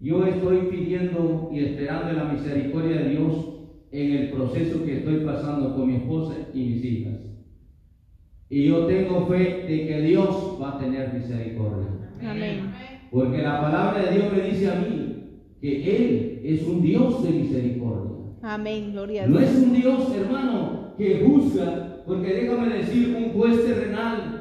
Yo 0.00 0.24
estoy 0.24 0.60
pidiendo 0.70 1.50
y 1.52 1.58
esperando 1.60 2.12
la 2.12 2.32
misericordia 2.32 3.02
de 3.02 3.08
Dios 3.10 3.50
en 3.92 4.12
el 4.12 4.30
proceso 4.30 4.82
que 4.84 4.98
estoy 4.98 5.26
pasando 5.26 5.74
con 5.74 5.88
mi 5.88 5.96
esposa 5.96 6.34
y 6.54 6.58
mis 6.58 6.84
hijas. 6.84 7.20
Y 8.48 8.66
yo 8.66 8.86
tengo 8.86 9.26
fe 9.26 9.66
de 9.68 9.86
que 9.86 10.00
Dios 10.02 10.58
va 10.60 10.76
a 10.76 10.78
tener 10.78 11.12
misericordia. 11.12 11.86
Amén. 12.22 12.72
Porque 13.10 13.42
la 13.42 13.60
palabra 13.60 14.02
de 14.04 14.16
Dios 14.18 14.32
me 14.32 14.40
dice 14.42 14.70
a 14.70 14.74
mí 14.76 15.16
que 15.60 15.96
Él 15.96 16.40
es 16.44 16.66
un 16.66 16.82
Dios 16.82 17.22
de 17.22 17.30
misericordia. 17.30 18.16
Amén. 18.42 18.92
Gloria 18.92 19.24
a 19.24 19.26
No 19.26 19.38
Dios. 19.38 19.50
es 19.50 19.58
un 19.58 19.72
Dios, 19.74 20.14
hermano, 20.16 20.94
que 20.96 21.22
juzga, 21.24 22.02
porque 22.06 22.32
déjame 22.34 22.74
decir, 22.76 23.14
un 23.16 23.32
juez 23.32 23.64
terrenal 23.64 24.40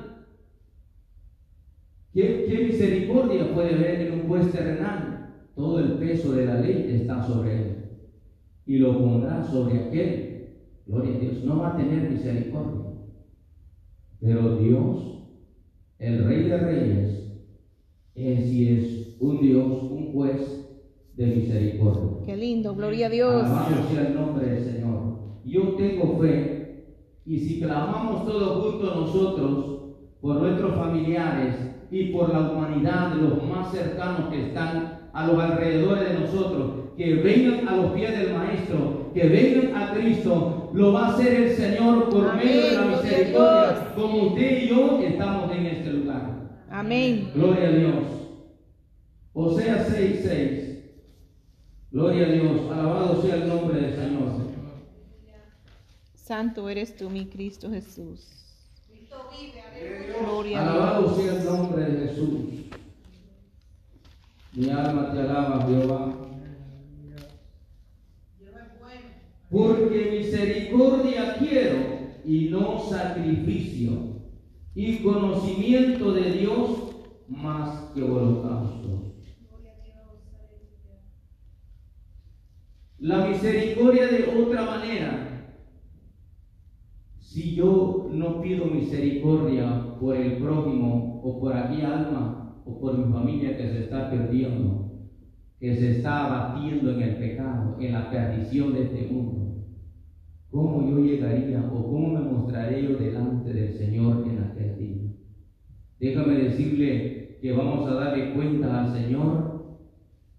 ¿Qué, 2.13 2.45
¿Qué, 2.49 2.63
misericordia 2.65 3.53
puede 3.53 3.75
haber 3.75 4.01
en 4.01 4.13
un 4.21 4.27
juez 4.27 4.51
terrenal? 4.51 5.45
Todo 5.55 5.79
el 5.79 5.93
peso 5.93 6.33
de 6.33 6.45
la 6.45 6.59
ley 6.59 6.89
está 7.01 7.21
sobre 7.21 7.55
él. 7.55 7.75
Y 8.65 8.77
lo 8.79 8.97
pondrá 8.97 9.43
sobre 9.43 9.79
aquel. 9.79 10.47
Gloria 10.87 11.15
a 11.15 11.19
Dios. 11.19 11.43
No 11.43 11.59
va 11.59 11.73
a 11.73 11.77
tener 11.77 12.09
misericordia. 12.09 12.93
Pero 14.19 14.57
Dios, 14.57 15.27
el 15.99 16.25
Rey 16.25 16.43
de 16.49 16.57
Reyes, 16.57 17.28
es 18.19 18.45
y 18.51 18.67
es 18.67 19.15
un 19.19 19.41
Dios, 19.41 19.65
un 19.65 20.11
juez 20.13 20.67
de 21.15 21.25
misericordia. 21.25 22.25
Qué 22.25 22.37
lindo. 22.37 22.75
Gloria 22.75 23.07
a 23.07 23.09
Dios. 23.09 23.43
Alabado 23.43 23.89
sea 23.91 24.07
el 24.07 24.15
nombre 24.15 24.45
del 24.45 24.63
Señor. 24.63 25.19
Yo 25.45 25.75
tengo 25.75 26.17
fe. 26.19 26.85
Y 27.25 27.39
si 27.39 27.59
clamamos 27.59 28.25
todos 28.25 28.63
juntos 28.63 28.95
nosotros 28.95 29.79
por 30.21 30.41
nuestros 30.41 30.75
familiares, 30.75 31.69
y 31.91 32.05
por 32.05 32.31
la 32.31 32.51
humanidad 32.51 33.09
de 33.09 33.21
los 33.23 33.43
más 33.47 33.71
cercanos 33.71 34.29
que 34.29 34.47
están 34.47 35.09
a 35.11 35.27
los 35.27 35.39
alrededores 35.39 36.09
de 36.09 36.19
nosotros, 36.19 36.71
que 36.95 37.15
vengan 37.15 37.67
a 37.67 37.77
los 37.77 37.91
pies 37.93 38.17
del 38.17 38.33
Maestro, 38.33 39.11
que 39.13 39.27
vengan 39.27 39.75
a 39.75 39.93
Cristo, 39.93 40.69
lo 40.73 40.93
va 40.93 41.07
a 41.07 41.09
hacer 41.13 41.33
el 41.33 41.55
Señor 41.55 42.09
por 42.09 42.27
Amén, 42.27 42.45
medio 42.45 42.61
de 42.61 42.71
la 42.73 42.85
misericordia, 42.85 43.93
como 43.95 44.23
usted 44.27 44.63
y 44.63 44.67
yo 44.67 44.99
estamos 45.01 45.51
en 45.51 45.65
este 45.65 45.89
lugar. 45.91 46.08
Amén. 46.69 47.31
Gloria 47.33 47.67
a 47.67 47.71
Dios. 47.71 48.03
Osea 49.33 49.85
6, 49.89 50.19
6. 50.23 50.79
Gloria 51.91 52.27
a 52.27 52.31
Dios. 52.31 52.71
Alabado 52.71 53.21
sea 53.21 53.35
el 53.35 53.47
nombre 53.47 53.81
del 53.81 53.95
Señor. 53.95 54.39
Santo 56.15 56.69
eres 56.69 56.95
tú, 56.95 57.09
mi 57.09 57.25
Cristo 57.25 57.71
Jesús. 57.71 58.27
Cristo 58.87 59.29
vive, 59.31 59.61
aleluya. 59.61 60.19
Gloria 60.21 60.59
a 60.59 60.61
Alabado 60.71 61.01
Dios. 61.07 61.17
sea 61.17 61.33
el 61.37 61.45
nombre 61.45 61.85
de 61.85 62.07
Jesús. 62.07 62.39
Mi 64.53 64.69
alma 64.69 65.11
te 65.11 65.19
alaba, 65.19 65.65
Jehová. 65.67 66.15
Porque 69.49 70.11
misericordia 70.19 71.35
quiero 71.39 71.79
y 72.23 72.49
no 72.49 72.79
sacrificio, 72.87 74.08
y 74.79 74.99
conocimiento 74.99 76.13
de 76.13 76.31
Dios 76.31 76.95
más 77.27 77.91
que 77.93 78.01
holocausto. 78.01 79.13
La 82.99 83.27
misericordia 83.27 84.07
de 84.07 84.41
otra 84.41 84.63
manera. 84.63 85.55
Si 87.19 87.55
yo 87.55 88.07
no 88.13 88.41
pido 88.41 88.67
misericordia 88.67 89.97
por 89.99 90.15
el 90.15 90.37
prójimo 90.37 91.21
o 91.25 91.41
por 91.41 91.57
aquella 91.57 91.99
alma 91.99 92.61
o 92.63 92.79
por 92.79 92.97
mi 92.97 93.11
familia 93.11 93.57
que 93.57 93.67
se 93.67 93.83
está 93.83 94.09
perdiendo, 94.09 94.93
que 95.59 95.75
se 95.75 95.97
está 95.97 96.25
abatiendo 96.25 96.91
en 96.93 97.01
el 97.01 97.17
pecado, 97.17 97.75
en 97.81 97.91
la 97.91 98.09
perdición 98.09 98.73
de 98.73 98.83
este 98.83 99.07
mundo, 99.07 99.58
¿cómo 100.51 100.89
yo 100.89 100.99
llegaría 100.99 101.69
o 101.71 101.83
cómo 101.91 102.13
me 102.13 102.19
mostraré 102.31 102.83
yo 102.83 102.97
delante 102.97 103.53
del 103.53 103.73
Señor 103.73 104.27
en 104.27 104.39
aquel 104.39 104.77
día? 104.77 105.11
Déjame 105.99 106.33
decirle 106.35 107.37
que 107.41 107.51
vamos 107.53 107.87
a 107.89 107.93
darle 107.95 108.33
cuenta 108.33 108.79
al 108.85 108.93
Señor, 108.93 109.77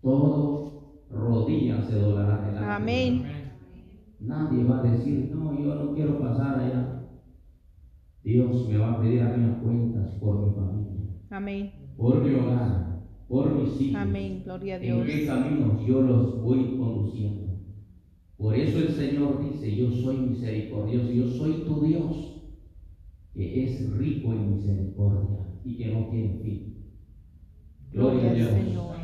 todo 0.03 1.05
rodilla 1.11 1.83
se 1.83 1.97
doblará 1.97 2.47
delante. 2.47 2.59
Amén. 2.73 3.23
Nadie 4.21 4.65
va 4.65 4.81
a 4.81 4.83
decir, 4.83 5.31
no, 5.35 5.59
yo 5.59 5.75
no 5.75 5.95
quiero 5.95 6.19
pasar 6.21 6.59
allá. 6.61 6.97
Dios 8.23 8.69
me 8.69 8.77
va 8.77 8.93
a 8.93 9.01
pedir 9.01 9.23
a 9.23 9.35
mí 9.37 9.55
cuentas 9.63 10.11
por 10.21 10.47
mi 10.47 10.55
familia, 10.55 11.15
Amén. 11.31 11.73
por 11.97 12.23
mi 12.23 12.35
hogar, 12.35 13.01
por 13.29 13.51
mis 13.55 13.81
hijos. 13.81 14.01
Amén. 14.03 14.43
Gloria 14.45 14.75
a 14.75 14.77
En 14.77 14.83
Dios. 14.83 15.07
qué 15.07 15.27
caminos 15.27 15.87
yo 15.87 16.03
los 16.03 16.43
voy 16.43 16.77
conduciendo. 16.79 17.50
Por 18.41 18.57
eso 18.57 18.79
el 18.79 18.89
Señor 18.89 19.45
dice, 19.53 19.77
yo 19.77 19.91
soy 19.91 20.17
misericordioso, 20.17 21.13
yo 21.13 21.29
soy 21.29 21.65
tu 21.67 21.83
Dios, 21.85 22.41
que 23.35 23.65
es 23.65 23.91
rico 23.99 24.33
en 24.33 24.57
misericordia 24.57 25.47
y 25.63 25.77
que 25.77 25.93
no 25.93 26.07
tiene 26.07 26.39
fin. 26.43 26.75
Gloria 27.93 28.21
Gloria 28.21 28.31
a 28.31 28.35
Dios. 28.35 28.49
Señor. 28.49 28.97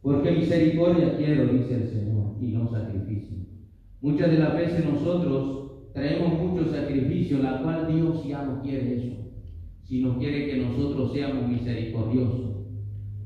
Porque 0.00 0.30
misericordia 0.30 1.18
quiero, 1.18 1.52
dice 1.52 1.74
el 1.74 1.88
Señor, 1.90 2.36
y 2.40 2.52
no 2.52 2.70
sacrificio. 2.70 3.36
Muchas 4.00 4.30
de 4.30 4.38
las 4.38 4.54
veces 4.54 4.82
nosotros 4.86 5.92
traemos 5.92 6.40
mucho 6.40 6.70
sacrificio, 6.70 7.38
la 7.38 7.62
cual 7.62 7.94
Dios 7.94 8.26
ya 8.26 8.46
no 8.46 8.62
quiere 8.62 8.94
eso, 8.94 9.16
sino 9.84 10.18
quiere 10.18 10.46
que 10.46 10.56
nosotros 10.56 11.12
seamos 11.12 11.48
misericordiosos. 11.48 12.64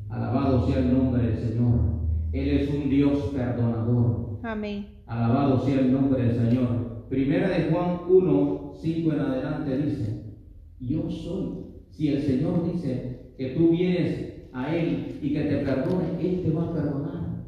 Alabado 0.08 0.66
sea 0.66 0.80
el 0.80 0.92
nombre 0.92 1.22
del 1.22 1.38
Señor. 1.38 1.78
Él 2.32 2.48
es 2.48 2.74
un 2.74 2.90
Dios 2.90 3.30
perdonador. 3.32 4.40
Amén. 4.42 4.95
Alabado 5.06 5.64
sea 5.64 5.80
el 5.80 5.92
nombre 5.92 6.22
del 6.22 6.34
Señor. 6.34 7.06
Primera 7.08 7.48
de 7.48 7.70
Juan 7.70 8.00
1, 8.08 8.72
5 8.80 9.12
en 9.12 9.20
adelante 9.20 9.78
dice, 9.78 10.22
yo 10.80 11.08
soy. 11.10 11.66
Si 11.90 12.08
el 12.08 12.22
Señor 12.22 12.70
dice 12.72 13.32
que 13.38 13.50
tú 13.50 13.70
vienes 13.70 14.48
a 14.52 14.74
Él 14.74 15.18
y 15.22 15.32
que 15.32 15.42
te 15.42 15.58
perdone, 15.58 16.20
Él 16.20 16.42
te 16.42 16.50
va 16.50 16.64
a 16.64 16.74
perdonar. 16.74 17.44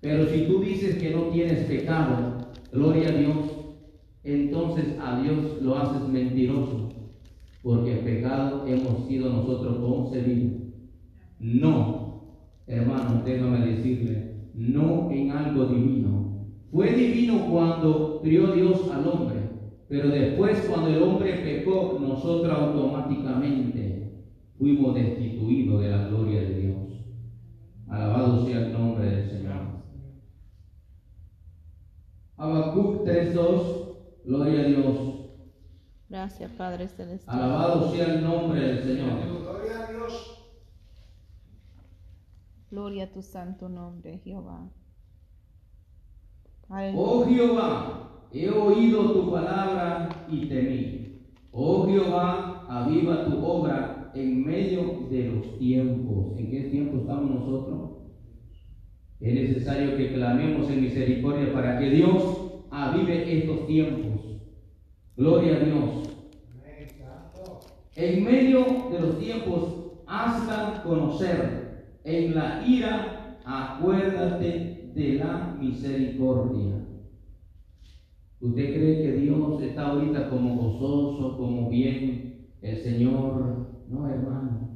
Pero 0.00 0.26
si 0.26 0.46
tú 0.46 0.60
dices 0.60 0.96
que 0.96 1.10
no 1.10 1.24
tienes 1.24 1.64
pecado, 1.64 2.38
gloria 2.72 3.08
a 3.08 3.12
Dios, 3.12 3.36
entonces 4.22 4.96
a 5.00 5.20
Dios 5.20 5.60
lo 5.60 5.76
haces 5.76 6.08
mentiroso. 6.08 6.88
Porque 7.62 7.96
pecado 7.96 8.66
hemos 8.66 9.06
sido 9.06 9.30
nosotros 9.30 9.78
concebidos. 9.78 10.62
No, 11.40 12.22
hermano, 12.66 13.22
déjame 13.24 13.66
decirle, 13.66 14.36
no 14.54 15.10
en 15.10 15.32
algo 15.32 15.66
divino. 15.66 16.29
Fue 16.72 16.92
divino 16.92 17.50
cuando 17.50 18.20
crió 18.22 18.52
Dios 18.52 18.88
al 18.92 19.06
hombre, 19.08 19.40
pero 19.88 20.08
después 20.08 20.60
cuando 20.68 20.88
el 20.88 21.02
hombre 21.02 21.34
pecó, 21.38 21.98
nosotros 22.00 22.52
automáticamente 22.56 24.24
fuimos 24.56 24.94
destituidos 24.94 25.82
de 25.82 25.90
la 25.90 26.06
gloria 26.06 26.42
de 26.42 26.54
Dios. 26.60 26.80
Alabado 27.88 28.46
sea 28.46 28.66
el 28.66 28.72
nombre 28.72 29.06
del 29.06 29.28
Señor. 29.28 29.80
Habacuc 32.36 33.04
3.2, 33.04 33.96
gloria 34.24 34.60
a 34.60 34.64
Dios. 34.64 35.20
Gracias, 36.08 36.52
Padre 36.52 36.88
Celestial. 36.88 37.36
Alabado 37.36 37.90
sea 37.90 38.14
el 38.14 38.22
nombre 38.22 38.60
del 38.60 38.82
Señor. 38.82 39.42
Gloria 39.42 39.86
a 39.86 39.92
Dios. 39.92 40.52
Gloria 42.70 43.04
a 43.04 43.12
tu 43.12 43.22
santo 43.22 43.68
nombre, 43.68 44.18
Jehová. 44.18 44.70
Oh 46.72 47.24
Jehová, 47.26 48.28
he 48.32 48.48
oído 48.48 49.12
tu 49.12 49.30
palabra 49.32 50.08
y 50.30 50.46
temí. 50.46 51.20
Oh 51.50 51.84
Jehová, 51.88 52.64
aviva 52.68 53.24
tu 53.24 53.44
obra 53.44 54.12
en 54.14 54.44
medio 54.46 55.08
de 55.10 55.30
los 55.30 55.58
tiempos. 55.58 56.38
¿En 56.38 56.48
qué 56.48 56.60
tiempo 56.70 56.98
estamos 56.98 57.28
nosotros? 57.28 57.90
Es 59.18 59.34
necesario 59.34 59.96
que 59.96 60.12
clamemos 60.12 60.70
en 60.70 60.82
misericordia 60.82 61.52
para 61.52 61.80
que 61.80 61.90
Dios 61.90 62.62
avive 62.70 63.38
estos 63.38 63.66
tiempos. 63.66 64.20
Gloria 65.16 65.56
a 65.56 65.60
Dios. 65.60 66.08
En 67.96 68.24
medio 68.24 68.64
de 68.92 69.00
los 69.00 69.18
tiempos, 69.18 69.92
hazla 70.06 70.82
conocer. 70.84 71.98
En 72.04 72.34
la 72.36 72.64
ira, 72.64 73.40
acuérdate 73.44 74.79
de 74.94 75.12
la 75.12 75.48
misericordia. 75.52 76.86
¿Usted 78.40 78.70
cree 78.70 78.98
que 78.98 79.12
Dios 79.12 79.60
está 79.60 79.82
ahorita 79.84 80.26
como 80.26 80.52
gozoso, 80.54 81.34
como 81.34 81.68
bien 81.68 82.20
el 82.62 82.76
Señor? 82.76 83.60
No, 83.86 84.06
hermano. 84.06 84.66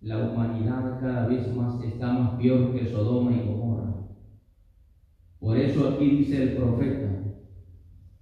La 0.00 0.18
humanidad 0.18 0.96
cada 0.98 1.24
vez 1.24 1.50
más 1.50 1.78
está 1.80 2.10
más 2.10 2.32
peor 2.32 2.70
que 2.70 2.84
Sodoma 2.84 3.34
y 3.34 3.40
Gomorra. 3.40 3.98
Por 5.40 5.56
eso 5.56 5.82
aquí 5.82 6.06
dice 6.06 6.38
el 6.38 6.52
profeta, 6.52 7.20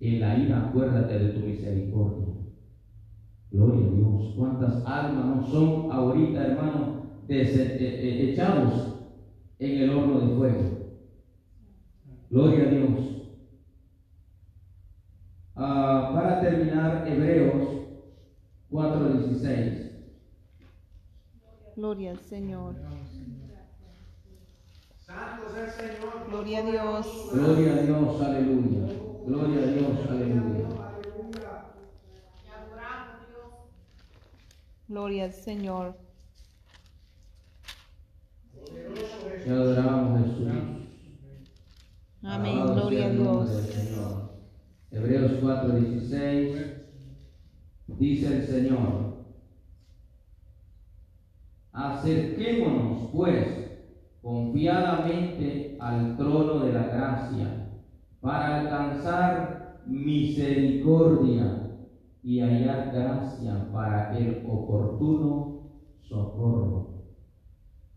en 0.00 0.20
la 0.20 0.34
ira 0.34 0.56
acuérdate 0.58 1.18
de 1.18 1.28
tu 1.28 1.42
misericordia. 1.42 2.34
Gloria 3.50 3.84
a 3.86 3.88
Dios. 3.88 4.30
¿Cuántas 4.34 4.80
almas 4.84 5.24
no 5.26 5.40
son 5.40 5.84
ahorita, 5.88 6.42
hermano, 6.42 6.92
des- 7.20 7.54
eh, 7.56 7.72
eh, 7.76 8.16
en 9.58 9.76
el 9.76 9.90
horno 9.90 10.16
de 10.16 10.28
fuego? 10.28 10.75
Gloria 12.30 12.64
a 12.64 12.70
Dios. 12.70 13.16
Ah, 15.54 16.10
para 16.12 16.40
terminar, 16.40 17.06
Hebreos 17.08 17.86
4:16. 18.70 19.92
Gloria 21.76 22.10
al 22.10 22.20
Señor. 22.20 22.74
Santo 24.96 25.46
es 25.48 25.56
el 25.56 25.70
Señor. 25.70 26.28
Gloria 26.28 26.58
a 26.58 26.70
Dios. 26.70 27.30
Gloria 27.32 27.72
a 27.72 27.76
Dios, 27.82 28.20
aleluya. 28.20 28.86
Gloria 29.24 29.62
a 29.62 29.66
Dios, 29.66 30.10
aleluya. 30.10 30.66
Aleluya. 30.66 31.64
Te 32.42 32.50
adoramos, 32.50 33.28
Dios. 33.28 33.52
Gloria 34.88 35.24
al 35.24 35.32
Señor. 35.32 35.96
Te 39.44 39.50
adoramos, 39.50 40.26
Jesús. 40.26 40.75
Amén. 42.28 42.58
Alabado 42.58 42.74
Gloria 42.74 43.06
a 43.06 43.10
Dios. 43.10 43.50
del 43.54 43.64
Señor. 43.72 44.30
Hebreos 44.90 45.32
4:16 45.40 46.82
dice 47.86 48.36
el 48.36 48.42
Señor, 48.42 49.26
acerquémonos 51.72 53.10
pues 53.12 53.46
confiadamente 54.22 55.76
al 55.78 56.16
trono 56.16 56.64
de 56.64 56.72
la 56.72 56.88
gracia 56.88 57.70
para 58.20 58.60
alcanzar 58.60 59.82
misericordia 59.86 61.78
y 62.24 62.40
hallar 62.40 62.90
gracia 62.92 63.70
para 63.72 64.18
el 64.18 64.44
oportuno 64.48 65.70
socorro. 66.02 67.04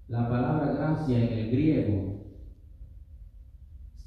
La 0.07 0.29
palabra 0.29 0.73
gracia 0.73 1.17
en 1.17 1.33
el 1.39 1.51
griego 1.51 2.18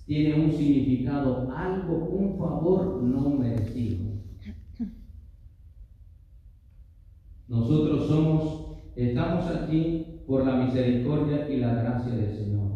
tiene 0.07 0.45
un 0.45 0.53
significado, 0.53 1.51
algo, 1.55 2.07
un 2.09 2.39
favor 2.39 3.03
no 3.03 3.31
merecido. 3.31 4.13
Nosotros 7.49 8.09
somos, 8.09 8.79
estamos 8.97 9.47
aquí 9.47 10.07
por 10.27 10.47
la 10.47 10.65
misericordia 10.65 11.49
y 11.51 11.59
la 11.59 11.75
gracia 11.75 12.15
del 12.15 12.31
Señor. 12.35 12.73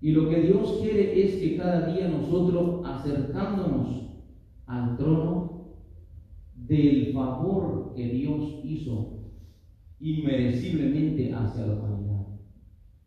Y 0.00 0.12
lo 0.12 0.28
que 0.28 0.42
Dios 0.42 0.78
quiere 0.82 1.24
es 1.24 1.36
que 1.36 1.56
cada 1.56 1.86
día 1.86 2.08
nosotros 2.08 2.84
acercándonos 2.84 4.10
al 4.66 4.96
trono 4.96 5.76
del 6.54 7.12
favor 7.12 7.94
que 7.94 8.08
Dios 8.08 8.60
hizo 8.64 9.20
inmereciblemente 10.00 11.32
hacia 11.32 11.66
la 11.66 11.74
humanidad. 11.74 12.26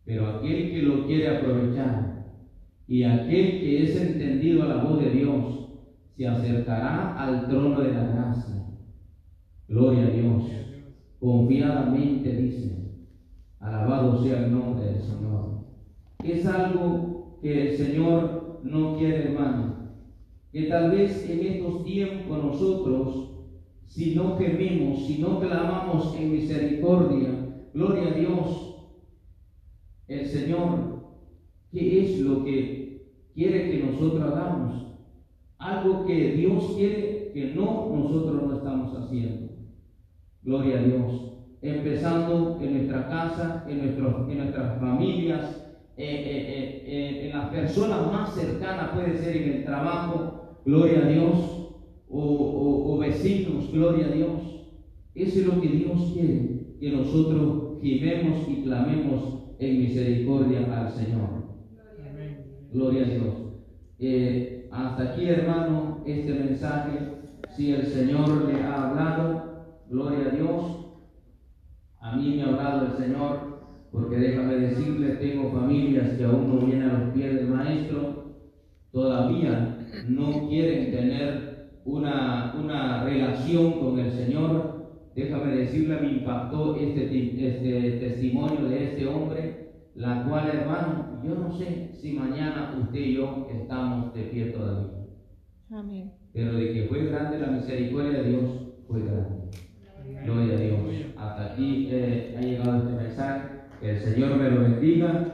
Pero 0.04 0.26
aquel 0.26 0.70
que 0.70 0.82
lo 0.82 1.06
quiere 1.06 1.36
aprovechar 1.36 2.07
y 2.88 3.02
aquel 3.02 3.60
que 3.60 3.84
es 3.84 4.00
entendido 4.00 4.62
a 4.62 4.68
la 4.68 4.82
voz 4.82 4.98
de 5.02 5.10
Dios 5.10 5.68
se 6.16 6.26
acercará 6.26 7.14
al 7.18 7.46
trono 7.46 7.80
de 7.82 7.92
la 7.92 8.04
gracia. 8.04 8.64
Gloria 9.68 10.06
a 10.06 10.10
Dios. 10.10 10.44
Confiadamente 11.20 12.34
dice, 12.34 12.94
alabado 13.60 14.22
sea 14.22 14.46
el 14.46 14.52
nombre 14.52 14.86
del 14.86 15.02
Señor. 15.02 15.66
Es 16.24 16.46
algo 16.46 17.38
que 17.42 17.68
el 17.68 17.76
Señor 17.76 18.60
no 18.64 18.96
quiere, 18.96 19.32
hermano. 19.32 19.76
Que 20.50 20.62
tal 20.62 20.90
vez 20.90 21.28
en 21.28 21.40
estos 21.40 21.84
tiempos 21.84 22.42
nosotros, 22.42 23.32
si 23.86 24.14
no 24.14 24.38
gemimos, 24.38 25.06
si 25.06 25.18
no 25.18 25.40
clamamos 25.40 26.16
en 26.16 26.32
misericordia, 26.32 27.28
gloria 27.74 28.08
a 28.08 28.14
Dios, 28.14 28.76
el 30.06 30.24
Señor, 30.24 31.04
¿qué 31.70 32.04
es 32.04 32.20
lo 32.20 32.42
que 32.44 32.77
quiere 33.38 33.70
que 33.70 33.84
nosotros 33.84 34.20
hagamos? 34.20 34.84
Algo 35.58 36.04
que 36.06 36.32
Dios 36.32 36.72
quiere 36.76 37.30
que 37.32 37.54
no 37.54 37.94
nosotros 37.94 38.42
no 38.42 38.56
estamos 38.56 38.98
haciendo. 38.98 39.52
Gloria 40.42 40.80
a 40.80 40.82
Dios. 40.82 41.34
Empezando 41.62 42.58
en 42.60 42.74
nuestra 42.74 43.08
casa, 43.08 43.64
en, 43.68 43.78
nuestros, 43.78 44.28
en 44.28 44.38
nuestras 44.38 44.80
familias, 44.80 45.72
eh, 45.96 46.04
eh, 46.04 46.82
eh, 46.84 47.26
en 47.26 47.38
las 47.38 47.50
personas 47.50 48.12
más 48.12 48.34
cercanas, 48.34 48.90
puede 48.90 49.16
ser 49.16 49.36
en 49.36 49.52
el 49.52 49.64
trabajo, 49.64 50.58
gloria 50.64 51.04
a 51.04 51.08
Dios, 51.08 51.36
o, 52.08 52.20
o, 52.20 52.94
o 52.94 52.98
vecinos, 52.98 53.70
gloria 53.72 54.06
a 54.06 54.10
Dios. 54.10 54.66
Eso 55.14 55.40
es 55.40 55.46
lo 55.46 55.60
que 55.60 55.68
Dios 55.68 56.10
quiere, 56.12 56.76
que 56.80 56.90
nosotros 56.90 57.78
gimemos 57.82 58.48
y 58.48 58.62
clamemos 58.62 59.22
en 59.60 59.78
misericordia 59.78 60.80
al 60.80 60.90
Señor. 60.90 61.37
Gloria 62.72 63.02
a 63.02 63.08
Dios. 63.08 63.34
Eh, 63.98 64.68
hasta 64.70 65.02
aquí, 65.02 65.26
hermano, 65.26 66.02
este 66.06 66.34
mensaje. 66.34 66.98
Si 67.56 67.72
el 67.72 67.86
Señor 67.86 68.44
le 68.44 68.62
ha 68.62 68.90
hablado, 68.90 69.64
gloria 69.88 70.26
a 70.26 70.34
Dios. 70.36 70.86
A 72.00 72.16
mí 72.16 72.36
me 72.36 72.42
ha 72.42 72.48
hablado 72.48 72.86
el 72.86 72.92
Señor, 72.92 73.60
porque 73.90 74.16
déjame 74.16 74.56
decirle, 74.56 75.16
tengo 75.16 75.50
familias 75.50 76.10
que 76.10 76.24
aún 76.24 76.48
no 76.48 76.66
vienen 76.66 76.90
a 76.90 76.98
los 76.98 77.14
pies 77.14 77.34
del 77.34 77.48
Maestro, 77.48 78.34
todavía 78.92 79.78
no 80.06 80.48
quieren 80.48 80.90
tener 80.92 81.70
una, 81.84 82.54
una 82.62 83.04
relación 83.04 83.80
con 83.80 83.98
el 83.98 84.12
Señor. 84.12 84.78
Déjame 85.16 85.56
decirle, 85.56 86.00
me 86.00 86.12
impactó 86.12 86.76
este, 86.76 87.48
este 87.48 87.90
testimonio 87.98 88.68
de 88.68 88.84
este 88.84 89.06
hombre, 89.06 89.67
la 89.98 90.24
cual, 90.24 90.48
hermano, 90.48 91.20
yo 91.24 91.34
no 91.34 91.50
sé 91.50 91.90
si 91.92 92.12
mañana 92.12 92.76
usted 92.80 93.00
y 93.00 93.14
yo 93.14 93.48
estamos 93.52 94.14
de 94.14 94.22
pie 94.22 94.46
todavía, 94.52 95.06
Amén. 95.72 96.12
pero 96.32 96.52
de 96.54 96.72
que 96.72 96.86
fue 96.88 97.06
grande 97.06 97.40
la 97.40 97.48
misericordia 97.48 98.22
de 98.22 98.28
Dios, 98.28 98.44
fue 98.86 99.02
grande. 99.02 99.50
Gloria 100.24 100.54
a 100.54 100.58
Dios. 100.58 100.78
Hasta 101.16 101.52
aquí 101.52 101.88
eh, 101.90 102.36
ha 102.38 102.40
llegado 102.40 102.78
este 102.78 103.02
mensaje. 103.02 103.48
Que 103.80 103.90
el 103.90 103.98
Señor 103.98 104.36
me 104.36 104.50
lo 104.50 104.62
bendiga. 104.62 105.26